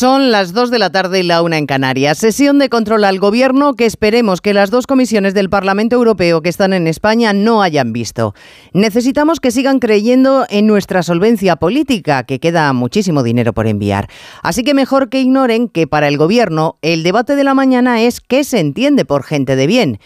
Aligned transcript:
Son 0.00 0.30
las 0.30 0.54
2 0.54 0.70
de 0.70 0.78
la 0.78 0.88
tarde 0.88 1.20
y 1.20 1.22
la 1.24 1.42
una 1.42 1.58
en 1.58 1.66
Canarias. 1.66 2.16
Sesión 2.16 2.58
de 2.58 2.70
control 2.70 3.04
al 3.04 3.18
gobierno 3.18 3.74
que 3.74 3.84
esperemos 3.84 4.40
que 4.40 4.54
las 4.54 4.70
dos 4.70 4.86
comisiones 4.86 5.34
del 5.34 5.50
Parlamento 5.50 5.96
Europeo 5.96 6.40
que 6.40 6.48
están 6.48 6.72
en 6.72 6.86
España 6.86 7.34
no 7.34 7.60
hayan 7.60 7.92
visto. 7.92 8.34
Necesitamos 8.72 9.40
que 9.40 9.50
sigan 9.50 9.78
creyendo 9.78 10.46
en 10.48 10.66
nuestra 10.66 11.02
solvencia 11.02 11.56
política, 11.56 12.22
que 12.22 12.40
queda 12.40 12.72
muchísimo 12.72 13.22
dinero 13.22 13.52
por 13.52 13.66
enviar. 13.66 14.08
Así 14.42 14.64
que 14.64 14.72
mejor 14.72 15.10
que 15.10 15.20
ignoren 15.20 15.68
que 15.68 15.86
para 15.86 16.08
el 16.08 16.16
gobierno 16.16 16.78
el 16.80 17.02
debate 17.02 17.36
de 17.36 17.44
la 17.44 17.52
mañana 17.52 18.00
es 18.00 18.22
qué 18.22 18.42
se 18.42 18.58
entiende 18.58 19.04
por 19.04 19.22
gente 19.22 19.54
de 19.54 19.66
bien 19.66 20.00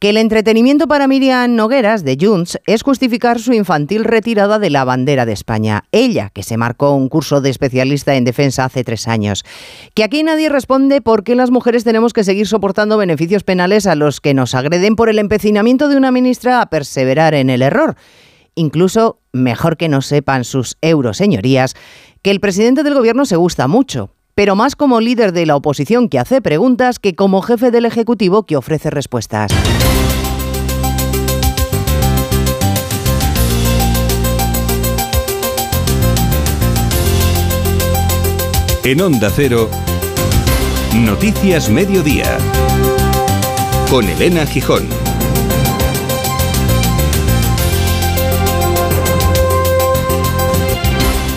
que 0.00 0.08
el 0.08 0.16
entretenimiento 0.16 0.88
para 0.88 1.06
Miriam 1.06 1.54
Nogueras 1.54 2.04
de 2.04 2.16
Junts 2.18 2.58
es 2.64 2.82
justificar 2.82 3.38
su 3.38 3.52
infantil 3.52 4.04
retirada 4.04 4.58
de 4.58 4.70
la 4.70 4.84
bandera 4.84 5.26
de 5.26 5.34
España. 5.34 5.84
Ella, 5.92 6.30
que 6.30 6.42
se 6.42 6.56
marcó 6.56 6.94
un 6.94 7.10
curso 7.10 7.42
de 7.42 7.50
especialista 7.50 8.14
en 8.14 8.24
defensa 8.24 8.64
hace 8.64 8.82
tres 8.82 9.06
años. 9.06 9.44
Que 9.92 10.02
aquí 10.02 10.22
nadie 10.22 10.48
responde 10.48 11.02
por 11.02 11.22
qué 11.22 11.34
las 11.34 11.50
mujeres 11.50 11.84
tenemos 11.84 12.14
que 12.14 12.24
seguir 12.24 12.46
soportando 12.46 12.96
beneficios 12.96 13.44
penales 13.44 13.86
a 13.86 13.94
los 13.94 14.22
que 14.22 14.32
nos 14.32 14.54
agreden 14.54 14.96
por 14.96 15.10
el 15.10 15.18
empecinamiento 15.18 15.90
de 15.90 15.98
una 15.98 16.10
ministra 16.10 16.62
a 16.62 16.70
perseverar 16.70 17.34
en 17.34 17.50
el 17.50 17.60
error. 17.60 17.94
Incluso, 18.54 19.20
mejor 19.32 19.76
que 19.76 19.90
no 19.90 20.00
sepan 20.00 20.44
sus 20.44 20.78
euros, 20.80 21.18
señorías, 21.18 21.74
que 22.22 22.30
el 22.30 22.40
presidente 22.40 22.84
del 22.84 22.94
gobierno 22.94 23.26
se 23.26 23.36
gusta 23.36 23.68
mucho, 23.68 24.14
pero 24.40 24.56
más 24.56 24.74
como 24.74 25.02
líder 25.02 25.32
de 25.32 25.44
la 25.44 25.54
oposición 25.54 26.08
que 26.08 26.18
hace 26.18 26.40
preguntas 26.40 26.98
que 26.98 27.14
como 27.14 27.42
jefe 27.42 27.70
del 27.70 27.84
Ejecutivo 27.84 28.44
que 28.44 28.56
ofrece 28.56 28.88
respuestas. 28.88 29.52
En 38.82 39.02
Onda 39.02 39.28
Cero, 39.28 39.68
Noticias 40.94 41.68
Mediodía, 41.68 42.38
con 43.90 44.08
Elena 44.08 44.46
Gijón. 44.46 44.99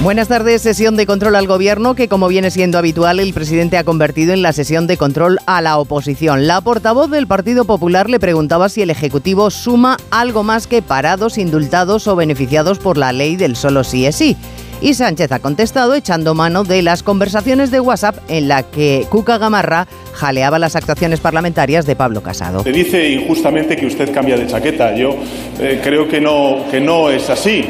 Buenas 0.04 0.28
tardes, 0.28 0.62
sesión 0.62 0.98
de 0.98 1.06
control 1.06 1.34
al 1.38 1.48
gobierno 1.48 1.96
que 1.96 2.10
como 2.10 2.28
viene 2.28 2.52
siendo 2.52 2.78
habitual 2.78 3.22
el 3.22 3.34
presidente 3.34 3.78
ha 3.78 3.86
convertido 3.86 4.34
en 4.34 4.42
la 4.42 4.52
sesión 4.52 4.86
de 4.86 4.98
control 4.98 5.40
a 5.46 5.62
la 5.62 5.78
oposición. 5.78 6.46
La 6.46 6.60
portavoz 6.60 7.10
del 7.10 7.26
Partido 7.26 7.64
Popular 7.64 8.10
le 8.10 8.20
preguntaba 8.20 8.68
si 8.68 8.82
el 8.82 8.90
Ejecutivo 8.90 9.50
suma 9.50 9.96
algo 10.12 10.44
más 10.44 10.68
que 10.68 10.82
parados, 10.82 11.38
indultados 11.38 12.06
o 12.10 12.18
beneficiados 12.18 12.80
por 12.80 12.98
la 12.98 13.14
ley 13.14 13.38
del 13.38 13.56
solo 13.56 13.86
sí 13.86 14.06
es 14.06 14.18
sí. 14.18 14.36
Y 14.84 14.96
Sánchez 14.96 15.32
ha 15.32 15.40
contestado 15.40 15.94
echando 15.94 16.36
mano 16.36 16.66
de 16.66 16.82
las 16.82 17.04
conversaciones 17.04 17.72
de 17.72 17.80
WhatsApp 17.80 18.18
en 18.28 18.50
la 18.50 18.64
que 18.64 19.08
Cuca 19.10 19.38
Gamarra 19.38 19.88
jaleaba 20.14 20.60
las 20.60 20.76
actuaciones 20.76 21.22
parlamentarias 21.22 21.86
de 21.86 21.96
Pablo 21.96 22.22
Casado. 22.22 22.64
Se 22.64 22.74
dice 22.74 23.08
injustamente 23.12 23.78
que 23.78 23.86
usted 23.86 24.14
cambia 24.14 24.36
de 24.36 24.46
chaqueta. 24.46 24.94
Yo 24.94 25.16
eh, 25.58 25.80
creo 25.82 26.10
que 26.10 26.20
no, 26.20 26.66
que 26.70 26.82
no 26.82 27.10
es 27.10 27.30
así. 27.30 27.64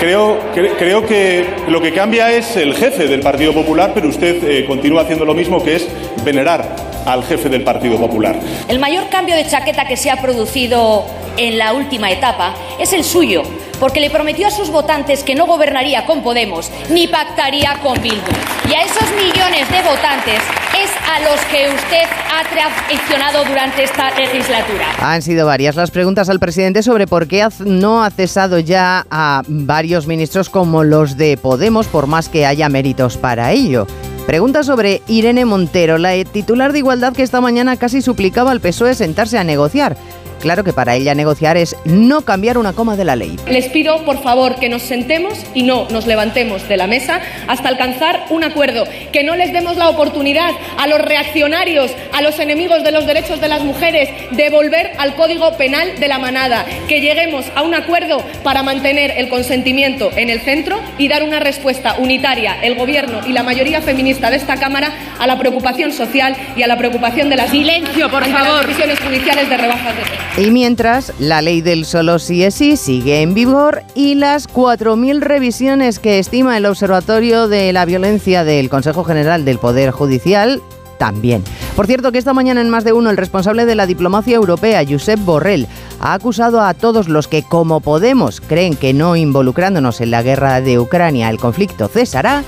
Creo, 0.00 0.38
creo 0.78 1.04
que 1.04 1.46
lo 1.68 1.82
que 1.82 1.92
cambia 1.92 2.32
es 2.32 2.56
el 2.56 2.72
jefe 2.72 3.06
del 3.06 3.20
Partido 3.20 3.52
Popular, 3.52 3.92
pero 3.92 4.08
usted 4.08 4.42
eh, 4.42 4.64
continúa 4.64 5.02
haciendo 5.02 5.26
lo 5.26 5.34
mismo, 5.34 5.62
que 5.62 5.76
es 5.76 5.86
venerar 6.24 6.95
al 7.06 7.24
jefe 7.24 7.48
del 7.48 7.64
Partido 7.64 7.98
Popular. 7.98 8.38
El 8.68 8.78
mayor 8.78 9.08
cambio 9.08 9.36
de 9.36 9.46
chaqueta 9.46 9.86
que 9.86 9.96
se 9.96 10.10
ha 10.10 10.20
producido 10.20 11.04
en 11.36 11.58
la 11.58 11.72
última 11.72 12.10
etapa 12.10 12.54
es 12.78 12.92
el 12.92 13.04
suyo 13.04 13.42
porque 13.80 14.00
le 14.00 14.10
prometió 14.10 14.46
a 14.46 14.50
sus 14.50 14.70
votantes 14.70 15.22
que 15.22 15.34
no 15.34 15.46
gobernaría 15.46 16.06
con 16.06 16.22
Podemos 16.22 16.70
ni 16.90 17.06
pactaría 17.06 17.78
con 17.82 18.00
Bildu. 18.02 18.32
Y 18.68 18.74
a 18.74 18.82
esos 18.82 19.08
millones 19.12 19.68
de 19.70 19.82
votantes 19.82 20.40
es 20.82 20.90
a 21.08 21.20
los 21.20 21.40
que 21.46 21.68
usted 21.68 22.04
ha 22.32 22.42
traicionado 22.48 23.44
durante 23.44 23.84
esta 23.84 24.10
legislatura. 24.18 24.86
Han 24.98 25.22
sido 25.22 25.46
varias 25.46 25.76
las 25.76 25.90
preguntas 25.90 26.28
al 26.28 26.40
presidente 26.40 26.82
sobre 26.82 27.06
por 27.06 27.28
qué 27.28 27.46
no 27.60 28.02
ha 28.02 28.10
cesado 28.10 28.58
ya 28.58 29.06
a 29.10 29.42
varios 29.46 30.06
ministros 30.06 30.50
como 30.50 30.82
los 30.82 31.16
de 31.16 31.36
Podemos, 31.36 31.86
por 31.86 32.06
más 32.06 32.28
que 32.28 32.46
haya 32.46 32.68
méritos 32.68 33.16
para 33.16 33.52
ello. 33.52 33.86
Pregunta 34.26 34.64
sobre 34.64 35.02
Irene 35.06 35.44
Montero, 35.44 35.98
la 35.98 36.12
titular 36.24 36.72
de 36.72 36.80
Igualdad 36.80 37.12
que 37.12 37.22
esta 37.22 37.40
mañana 37.40 37.76
casi 37.76 38.02
suplicaba 38.02 38.50
al 38.50 38.60
PSOE 38.60 38.96
sentarse 38.96 39.38
a 39.38 39.44
negociar. 39.44 39.96
Claro 40.40 40.64
que 40.64 40.72
para 40.72 40.94
ella 40.94 41.14
negociar 41.14 41.56
es 41.56 41.76
no 41.84 42.22
cambiar 42.22 42.58
una 42.58 42.72
coma 42.72 42.96
de 42.96 43.04
la 43.04 43.16
ley. 43.16 43.36
Les 43.48 43.68
pido, 43.68 44.04
por 44.04 44.22
favor, 44.22 44.56
que 44.56 44.68
nos 44.68 44.82
sentemos 44.82 45.38
y 45.54 45.62
no 45.62 45.88
nos 45.90 46.06
levantemos 46.06 46.68
de 46.68 46.76
la 46.76 46.86
mesa 46.86 47.20
hasta 47.48 47.68
alcanzar 47.68 48.26
un 48.30 48.44
acuerdo, 48.44 48.84
que 49.12 49.24
no 49.24 49.34
les 49.34 49.52
demos 49.52 49.76
la 49.76 49.88
oportunidad 49.88 50.50
a 50.78 50.86
los 50.86 51.00
reaccionarios, 51.00 51.90
a 52.12 52.22
los 52.22 52.38
enemigos 52.38 52.84
de 52.84 52.92
los 52.92 53.06
derechos 53.06 53.40
de 53.40 53.48
las 53.48 53.64
mujeres, 53.64 54.08
de 54.30 54.50
volver 54.50 54.92
al 54.98 55.14
Código 55.14 55.56
Penal 55.56 55.98
de 55.98 56.08
la 56.08 56.18
manada, 56.18 56.64
que 56.88 57.00
lleguemos 57.00 57.46
a 57.54 57.62
un 57.62 57.74
acuerdo 57.74 58.22
para 58.42 58.62
mantener 58.62 59.12
el 59.16 59.28
consentimiento 59.28 60.10
en 60.16 60.30
el 60.30 60.40
centro 60.40 60.80
y 60.98 61.08
dar 61.08 61.22
una 61.22 61.40
respuesta 61.40 61.96
unitaria, 61.98 62.56
el 62.62 62.76
Gobierno 62.76 63.20
y 63.26 63.32
la 63.32 63.42
mayoría 63.42 63.80
feminista 63.80 64.30
de 64.30 64.36
esta 64.36 64.56
Cámara, 64.56 64.92
a 65.18 65.26
la 65.26 65.38
preocupación 65.38 65.92
social 65.92 66.36
y 66.56 66.62
a 66.62 66.66
la 66.66 66.78
preocupación 66.78 67.28
de 67.30 67.36
las 67.36 67.50
Silencio, 67.50 68.10
por 68.10 68.24
favor. 68.26 68.66
decisiones 68.66 68.98
judiciales 69.00 69.48
de 69.48 69.56
rebajas 69.56 69.94
de 69.96 70.35
y 70.38 70.50
mientras, 70.50 71.14
la 71.18 71.40
ley 71.40 71.62
del 71.62 71.86
solo 71.86 72.18
sí 72.18 72.44
es 72.44 72.54
sí 72.54 72.76
sigue 72.76 73.22
en 73.22 73.32
vigor 73.32 73.82
y 73.94 74.16
las 74.16 74.48
4.000 74.48 75.20
revisiones 75.20 75.98
que 75.98 76.18
estima 76.18 76.58
el 76.58 76.66
Observatorio 76.66 77.48
de 77.48 77.72
la 77.72 77.86
Violencia 77.86 78.44
del 78.44 78.68
Consejo 78.68 79.02
General 79.02 79.46
del 79.46 79.58
Poder 79.58 79.92
Judicial 79.92 80.60
también. 80.98 81.42
Por 81.74 81.86
cierto, 81.86 82.12
que 82.12 82.18
esta 82.18 82.34
mañana 82.34 82.60
en 82.60 82.68
más 82.68 82.84
de 82.84 82.92
uno 82.92 83.08
el 83.08 83.16
responsable 83.16 83.64
de 83.64 83.74
la 83.74 83.86
diplomacia 83.86 84.36
europea, 84.36 84.84
Josep 84.86 85.18
Borrell, 85.24 85.68
ha 86.00 86.12
acusado 86.12 86.60
a 86.60 86.74
todos 86.74 87.08
los 87.08 87.28
que, 87.28 87.42
como 87.42 87.80
Podemos, 87.80 88.42
creen 88.42 88.76
que 88.76 88.92
no 88.92 89.16
involucrándonos 89.16 90.02
en 90.02 90.10
la 90.10 90.22
guerra 90.22 90.60
de 90.60 90.78
Ucrania 90.78 91.30
el 91.30 91.38
conflicto 91.38 91.88
cesará, 91.88 92.44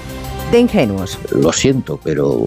de 0.53 0.59
ingenuos. 0.61 1.19
Lo 1.31 1.53
siento, 1.53 1.99
pero 2.03 2.45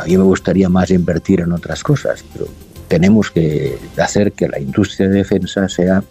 a 0.00 0.04
mí 0.04 0.16
me 0.16 0.24
gustaría 0.24 0.68
más 0.68 0.90
invertir 0.90 1.40
en 1.40 1.52
otras 1.52 1.82
cosas, 1.82 2.24
pero 2.32 2.46
tenemos 2.92 3.30
que 3.30 3.78
hacer 3.96 4.32
que 4.32 4.48
la 4.48 4.60
industria 4.60 5.08
de 5.08 5.14
defensa 5.14 5.66
sea 5.66 6.04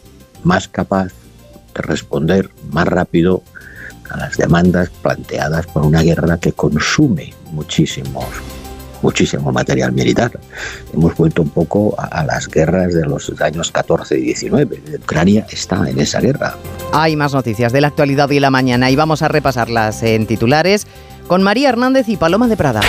más 0.43 0.67
capaz 0.67 1.09
de 1.75 1.81
responder 1.83 2.49
más 2.71 2.87
rápido 2.87 3.43
a 4.09 4.17
las 4.17 4.35
demandas 4.35 4.89
planteadas 4.89 5.67
por 5.67 5.85
una 5.85 6.01
guerra 6.01 6.39
que 6.39 6.53
consume 6.53 7.35
muchísimos 7.51 8.25
muchísimo 9.03 9.51
material 9.51 9.91
militar. 9.91 10.31
Hemos 10.93 11.15
vuelto 11.15 11.41
un 11.41 11.49
poco 11.49 11.95
a, 11.97 12.23
las 12.23 12.47
guerras 12.47 12.93
de 12.93 13.03
los 13.03 13.31
años 13.41 13.71
14 13.71 14.17
y 14.17 14.21
19. 14.21 14.81
Ucrania 15.03 15.45
está 15.49 15.89
en 15.89 15.99
esa 15.99 16.19
guerra. 16.19 16.55
Hay 16.93 17.15
más 17.15 17.33
noticias 17.33 17.73
de 17.73 17.81
la 17.81 17.87
actualidad 17.87 18.29
y 18.29 18.39
la 18.39 18.51
mañana 18.51 18.91
y 18.91 18.95
vamos 18.95 19.21
a 19.21 19.27
repasarlas 19.27 20.03
en 20.03 20.27
titulares 20.27 20.85
con 21.31 21.43
María 21.43 21.69
Hernández 21.69 22.09
y 22.09 22.17
Paloma 22.17 22.49
de 22.49 22.57
Prada. 22.57 22.81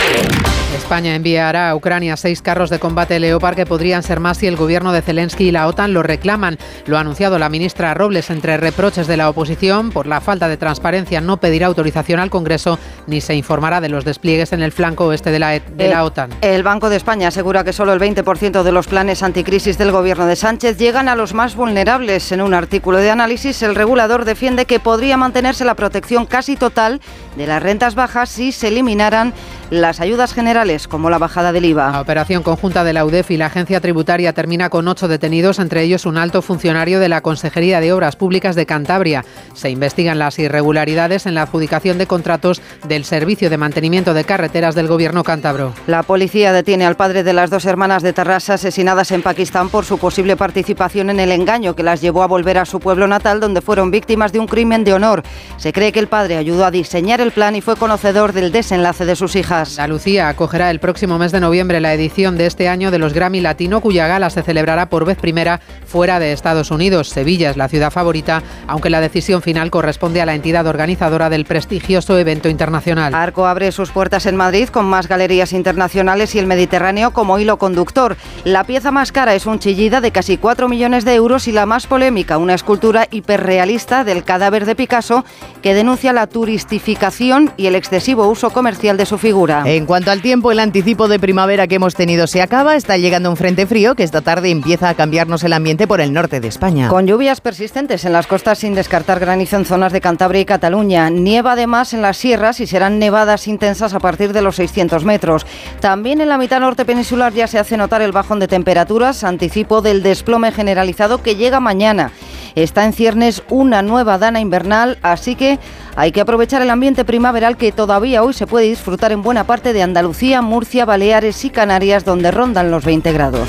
España 0.77 1.15
enviará 1.15 1.71
a 1.71 1.77
Ucrania 1.77 2.17
seis 2.17 2.43
carros 2.43 2.71
de 2.71 2.81
combate 2.81 3.21
Leopard 3.21 3.55
que 3.55 3.67
podrían 3.67 4.03
ser 4.03 4.19
más 4.19 4.39
si 4.39 4.49
el 4.49 4.57
gobierno 4.57 4.91
de 4.91 5.03
Zelensky 5.03 5.49
y 5.49 5.53
la 5.53 5.69
OTAN 5.69 5.93
lo 5.93 6.03
reclaman. 6.03 6.59
Lo 6.87 6.97
ha 6.97 7.01
anunciado 7.01 7.39
la 7.39 7.49
ministra 7.49 7.95
Robles 7.95 8.31
entre 8.31 8.57
reproches 8.57 9.07
de 9.07 9.17
la 9.17 9.29
oposición. 9.29 9.91
Por 9.93 10.07
la 10.07 10.21
falta 10.21 10.49
de 10.49 10.57
transparencia 10.57 11.21
no 11.21 11.37
pedirá 11.37 11.67
autorización 11.67 12.19
al 12.19 12.31
Congreso 12.31 12.81
ni 13.07 13.21
se 13.21 13.35
informará 13.35 13.81
de 13.81 13.91
los 13.91 14.05
despliegues 14.05 14.53
en 14.53 14.63
el 14.63 14.73
flanco 14.73 15.07
oeste 15.07 15.31
de 15.31 15.39
la, 15.39 15.51
de 15.61 15.89
la 15.89 16.03
OTAN. 16.03 16.31
El 16.41 16.65
Banco 16.65 16.89
de 16.89 16.97
España 16.97 17.29
asegura 17.29 17.63
que 17.63 17.73
solo 17.73 17.93
el 17.93 18.01
20% 18.01 18.63
de 18.63 18.73
los 18.73 18.89
planes 18.89 19.23
anticrisis 19.23 19.79
del 19.79 19.93
gobierno 19.93 20.27
de 20.27 20.35
Sánchez 20.37 20.79
llegan 20.79 21.09
a 21.09 21.15
los 21.15 21.33
más 21.33 21.55
vulnerables. 21.55 22.33
En 22.33 22.41
un 22.41 22.55
artículo 22.55 22.99
de 22.99 23.11
análisis, 23.11 23.63
el 23.63 23.75
regulador 23.77 24.25
defiende 24.25 24.65
que 24.65 24.81
podría 24.81 25.17
mantenerse 25.17 25.65
la 25.65 25.77
protección 25.77 26.27
casi 26.27 26.57
total 26.57 27.01
de 27.37 27.47
las 27.47 27.63
rentas 27.63 27.95
bajas 27.95 28.32
si 28.33 28.51
se 28.51 28.69
eliminaran 28.69 29.35
las 29.71 30.01
ayudas 30.01 30.35
generales, 30.35 30.89
como 30.89 31.11
la 31.11 31.19
bajada 31.19 31.53
del 31.53 31.67
IVA. 31.67 31.93
La 31.93 32.01
operación 32.01 32.43
conjunta 32.43 32.85
de 32.85 32.93
la 32.93 33.05
UDEF 33.05 33.31
y 33.31 33.37
la 33.37 33.47
Agencia 33.47 33.81
Tributaria 33.81 34.33
termina 34.33 34.71
con 34.71 34.89
ocho 34.89 35.09
detenidos, 35.09 35.59
entre 35.59 35.83
ellos 35.83 36.07
un 36.07 36.19
alto 36.19 36.43
funcionario 36.43 36.99
de 36.99 37.09
la 37.09 37.21
Consejería 37.21 37.81
de 37.81 37.93
Obras 37.93 38.17
Públicas 38.17 38.57
de 38.57 38.67
Cantabria. 38.67 39.25
Se 39.55 39.71
investigan 39.71 40.19
las 40.19 40.39
irregularidades 40.39 41.27
en 41.27 41.35
la 41.35 41.43
adjudicación 41.43 41.99
de 41.99 42.07
contratos 42.07 42.61
del 42.87 43.05
Servicio 43.05 43.51
de 43.51 43.59
Mantenimiento 43.59 44.15
de 44.15 44.25
Carreteras 44.25 44.75
del 44.75 44.89
Gobierno 44.89 45.25
cántabro. 45.25 45.75
La 45.87 46.03
policía 46.03 46.53
detiene 46.53 46.87
al 46.87 46.97
padre 46.97 47.23
de 47.23 47.33
las 47.33 47.51
dos 47.51 47.65
hermanas 47.67 48.03
de 48.03 48.13
Tarrasa 48.13 48.55
asesinadas 48.55 49.11
en 49.11 49.23
Pakistán 49.23 49.69
por 49.69 49.85
su 49.85 49.99
posible 49.99 50.37
participación 50.37 51.11
en 51.11 51.21
el 51.21 51.33
engaño 51.33 51.75
que 51.75 51.83
las 51.83 52.01
llevó 52.01 52.23
a 52.23 52.29
volver 52.29 52.59
a 52.59 52.65
su 52.65 52.81
pueblo 52.81 53.07
natal, 53.07 53.41
donde 53.41 53.61
fueron 53.61 53.91
víctimas 53.91 54.33
de 54.33 54.39
un 54.39 54.47
crimen 54.47 54.85
de 54.85 54.95
honor. 54.95 55.23
Se 55.57 55.73
cree 55.73 55.93
que 55.93 56.01
el 56.01 56.09
padre 56.09 56.37
ayudó 56.37 56.65
a 56.65 56.71
diseñar 56.71 57.21
el 57.21 57.33
plan 57.33 57.57
y 57.57 57.61
fue 57.61 57.77
conocedor 57.77 58.22
del 58.31 58.53
desenlace 58.53 59.05
de 59.05 59.17
sus 59.17 59.35
hijas. 59.35 59.81
Andalucía 59.81 60.29
acoge 60.29 60.53
acogerá 60.53 60.71
el 60.71 60.79
próximo 60.81 61.19
mes 61.19 61.33
de 61.33 61.41
noviembre 61.41 61.81
la 61.81 61.95
edición 61.95 62.37
de 62.37 62.47
este 62.47 62.69
año 62.69 62.91
de 62.91 62.99
los 62.99 63.15
Grammy 63.15 63.41
Latino, 63.41 63.81
cuya 63.81 64.07
gala 64.07 64.29
se 64.29 64.43
celebrará 64.43 64.91
por 64.91 65.05
vez 65.05 65.17
primera 65.19 65.61
fuera 65.87 66.19
de 66.19 66.33
Estados 66.33 66.71
Unidos. 66.71 67.09
Sevilla 67.09 67.51
es 67.51 67.57
la 67.57 67.69
ciudad 67.69 67.91
favorita, 67.91 68.43
aunque 68.67 68.91
la 68.91 69.01
decisión 69.01 69.41
final 69.41 69.71
corresponde 69.71 70.21
a 70.21 70.27
la 70.27 70.35
entidad 70.35 70.67
organizadora 70.67 71.31
del 71.31 71.47
prestigioso 71.47 72.19
evento 72.19 72.49
internacional. 72.49 73.15
Arco 73.15 73.47
abre 73.47 73.73
sus 73.73 73.91
puertas 73.91 74.27
en 74.27 74.37
Madrid 74.37 74.69
con 74.69 74.85
más 74.85 75.09
galerías 75.09 75.53
internacionales 75.53 76.35
y 76.35 76.39
el 76.39 76.47
Mediterráneo 76.47 77.13
como 77.13 77.39
hilo 77.39 77.57
conductor. 77.57 78.17
La 78.45 78.65
pieza 78.65 78.91
más 78.91 79.11
cara 79.11 79.35
es 79.35 79.47
un 79.47 79.59
chillida 79.59 80.01
de 80.01 80.13
casi 80.13 80.37
4 80.37 80.69
millones 80.69 81.05
de 81.05 81.15
euros 81.15 81.49
y 81.49 81.53
la 81.53 81.65
más 81.65 81.87
polémica, 81.87 82.37
una 82.37 82.55
escultura 82.55 83.09
hiperrealista 83.11 84.05
del 84.05 84.23
cadáver 84.23 84.67
de 84.67 84.77
Picasso 84.77 85.25
que 85.63 85.73
denuncia 85.73 86.13
la 86.13 86.27
turistificación 86.27 87.53
y 87.57 87.69
el 87.69 87.75
excesivo 88.03 88.27
uso 88.27 88.51
comercial 88.51 88.97
de 88.97 89.07
su 89.07 89.17
figura. 89.17 89.63
En 89.65 89.87
cuanto 89.87 90.11
al 90.11 90.23
tiempo, 90.23 90.51
el 90.51 90.59
anticipo 90.59 91.07
de 91.07 91.21
primavera 91.21 91.69
que 91.69 91.77
hemos 91.77 91.95
tenido 91.95 92.27
se 92.27 92.43
acaba. 92.43 92.75
Está 92.75 92.97
llegando 92.97 93.31
un 93.31 93.37
frente 93.37 93.65
frío 93.65 93.95
que 93.95 94.03
esta 94.03 94.23
tarde 94.23 94.51
empieza 94.51 94.89
a 94.89 94.95
cambiarnos 94.95 95.45
el 95.45 95.53
ambiente 95.53 95.87
por 95.87 96.01
el 96.01 96.13
norte 96.13 96.41
de 96.41 96.49
España. 96.49 96.89
Con 96.89 97.07
lluvias 97.07 97.41
persistentes 97.41 98.05
en 98.05 98.13
las 98.13 98.27
costas 98.27 98.59
sin 98.59 98.75
descartar 98.75 99.21
granizo 99.21 99.57
en 99.57 99.65
zonas 99.65 99.93
de 99.93 100.01
Cantabria 100.01 100.41
y 100.41 100.45
Cataluña. 100.45 101.11
Nieva 101.11 101.53
además 101.53 101.95
en 101.95 102.03
las 102.03 102.17
sierras 102.17 102.59
y 102.59 102.67
serán 102.67 102.99
nevadas 102.99 103.47
intensas 103.47 103.95
a 103.95 104.01
partir 104.01 104.33
de 104.33 104.43
los 104.43 104.57
600 104.57 105.05
metros. 105.05 105.47
También 105.79 106.21
en 106.21 106.29
la 106.29 106.39
mitad 106.39 106.59
norte 106.59 106.85
peninsular 106.85 107.33
ya 107.33 107.47
se 107.47 107.61
hace 107.61 107.77
notar 107.77 108.03
el 108.03 108.11
bajón 108.11 108.41
de 108.41 108.49
temperaturas, 108.49 109.23
anticipo 109.23 109.81
del 109.81 110.03
desplome 110.03 110.51
generalizado 110.51 111.23
que 111.23 111.37
llega 111.37 111.61
mañana. 111.61 112.11
Está 112.55 112.85
en 112.85 112.93
ciernes 112.93 113.43
una 113.49 113.83
nueva 113.83 114.19
dana 114.19 114.41
invernal, 114.41 114.99
así 115.03 115.35
que 115.35 115.59
hay 115.97 116.13
que 116.13 116.21
aprovechar 116.21 116.63
el 116.63 116.71
ambiente 116.71 117.05
primaveral 117.05 117.57
que 117.57 117.73
todavía 117.73 118.23
hoy 118.23 118.33
se 118.33 118.47
puede 118.47 118.67
disfrutar 118.67 119.13
en 119.13 119.23
buena 119.23 119.45
parte 119.45 119.73
de 119.73 119.83
Andalucía, 119.83 120.43
Murcia, 120.43 120.85
Baleares 120.85 121.45
y 121.45 121.51
Canarias, 121.51 122.05
donde 122.05 122.31
rondan 122.31 122.71
los 122.71 122.85
20 122.85 123.13
grados. 123.13 123.49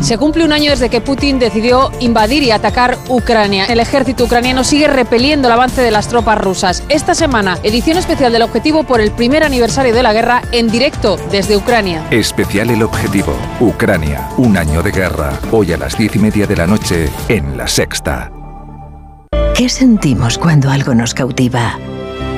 Se 0.00 0.18
cumple 0.18 0.44
un 0.44 0.52
año 0.52 0.70
desde 0.70 0.88
que 0.88 1.00
Putin 1.00 1.38
decidió 1.38 1.90
invadir 2.00 2.42
y 2.42 2.50
atacar 2.50 2.98
Ucrania. 3.08 3.66
El 3.66 3.78
ejército 3.78 4.24
ucraniano 4.24 4.64
sigue 4.64 4.88
repeliendo 4.88 5.46
el 5.46 5.52
avance 5.52 5.80
de 5.80 5.90
las 5.92 6.08
tropas 6.08 6.38
rusas. 6.38 6.82
Esta 6.88 7.14
semana, 7.14 7.58
edición 7.62 7.96
especial 7.98 8.32
del 8.32 8.42
objetivo 8.42 8.82
por 8.82 9.00
el 9.00 9.12
primer 9.12 9.44
aniversario 9.44 9.94
de 9.94 10.02
la 10.02 10.12
guerra 10.12 10.42
en 10.50 10.68
directo 10.68 11.16
desde 11.30 11.56
Ucrania. 11.56 12.04
Especial 12.10 12.70
el 12.70 12.82
objetivo. 12.82 13.34
Ucrania, 13.60 14.28
un 14.38 14.56
año 14.56 14.82
de 14.82 14.90
guerra. 14.90 15.38
Hoy 15.52 15.72
a 15.72 15.76
las 15.76 15.96
diez 15.96 16.16
y 16.16 16.18
media 16.18 16.46
de 16.46 16.56
la 16.56 16.66
noche 16.66 17.08
en 17.28 17.56
La 17.56 17.68
Sexta. 17.68 18.32
¿Qué 19.54 19.68
sentimos 19.68 20.38
cuando 20.38 20.70
algo 20.70 20.94
nos 20.94 21.14
cautiva? 21.14 21.78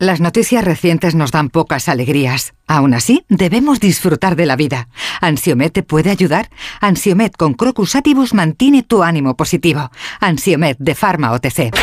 Las 0.00 0.20
noticias 0.20 0.64
recientes 0.64 1.16
nos 1.16 1.32
dan 1.32 1.48
pocas 1.48 1.88
alegrías. 1.88 2.54
Aún 2.68 2.94
así, 2.94 3.24
debemos 3.28 3.80
disfrutar 3.80 4.36
de 4.36 4.46
la 4.46 4.54
vida. 4.54 4.88
¿Ansiomet 5.20 5.72
te 5.72 5.82
puede 5.82 6.10
ayudar? 6.10 6.50
Ansiomet 6.80 7.36
con 7.36 7.54
Crocus 7.54 7.96
Atibus 7.96 8.32
mantiene 8.32 8.84
tu 8.84 9.02
ánimo 9.02 9.36
positivo. 9.36 9.90
Ansiomet 10.20 10.78
de 10.78 10.94
Pharma 10.94 11.32
OTC. 11.32 11.74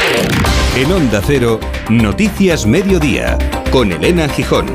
En 0.78 0.92
Onda 0.94 1.22
Cero, 1.26 1.60
Noticias 1.90 2.66
Mediodía, 2.66 3.38
con 3.70 3.92
Elena 3.92 4.30
Gijón. 4.30 4.68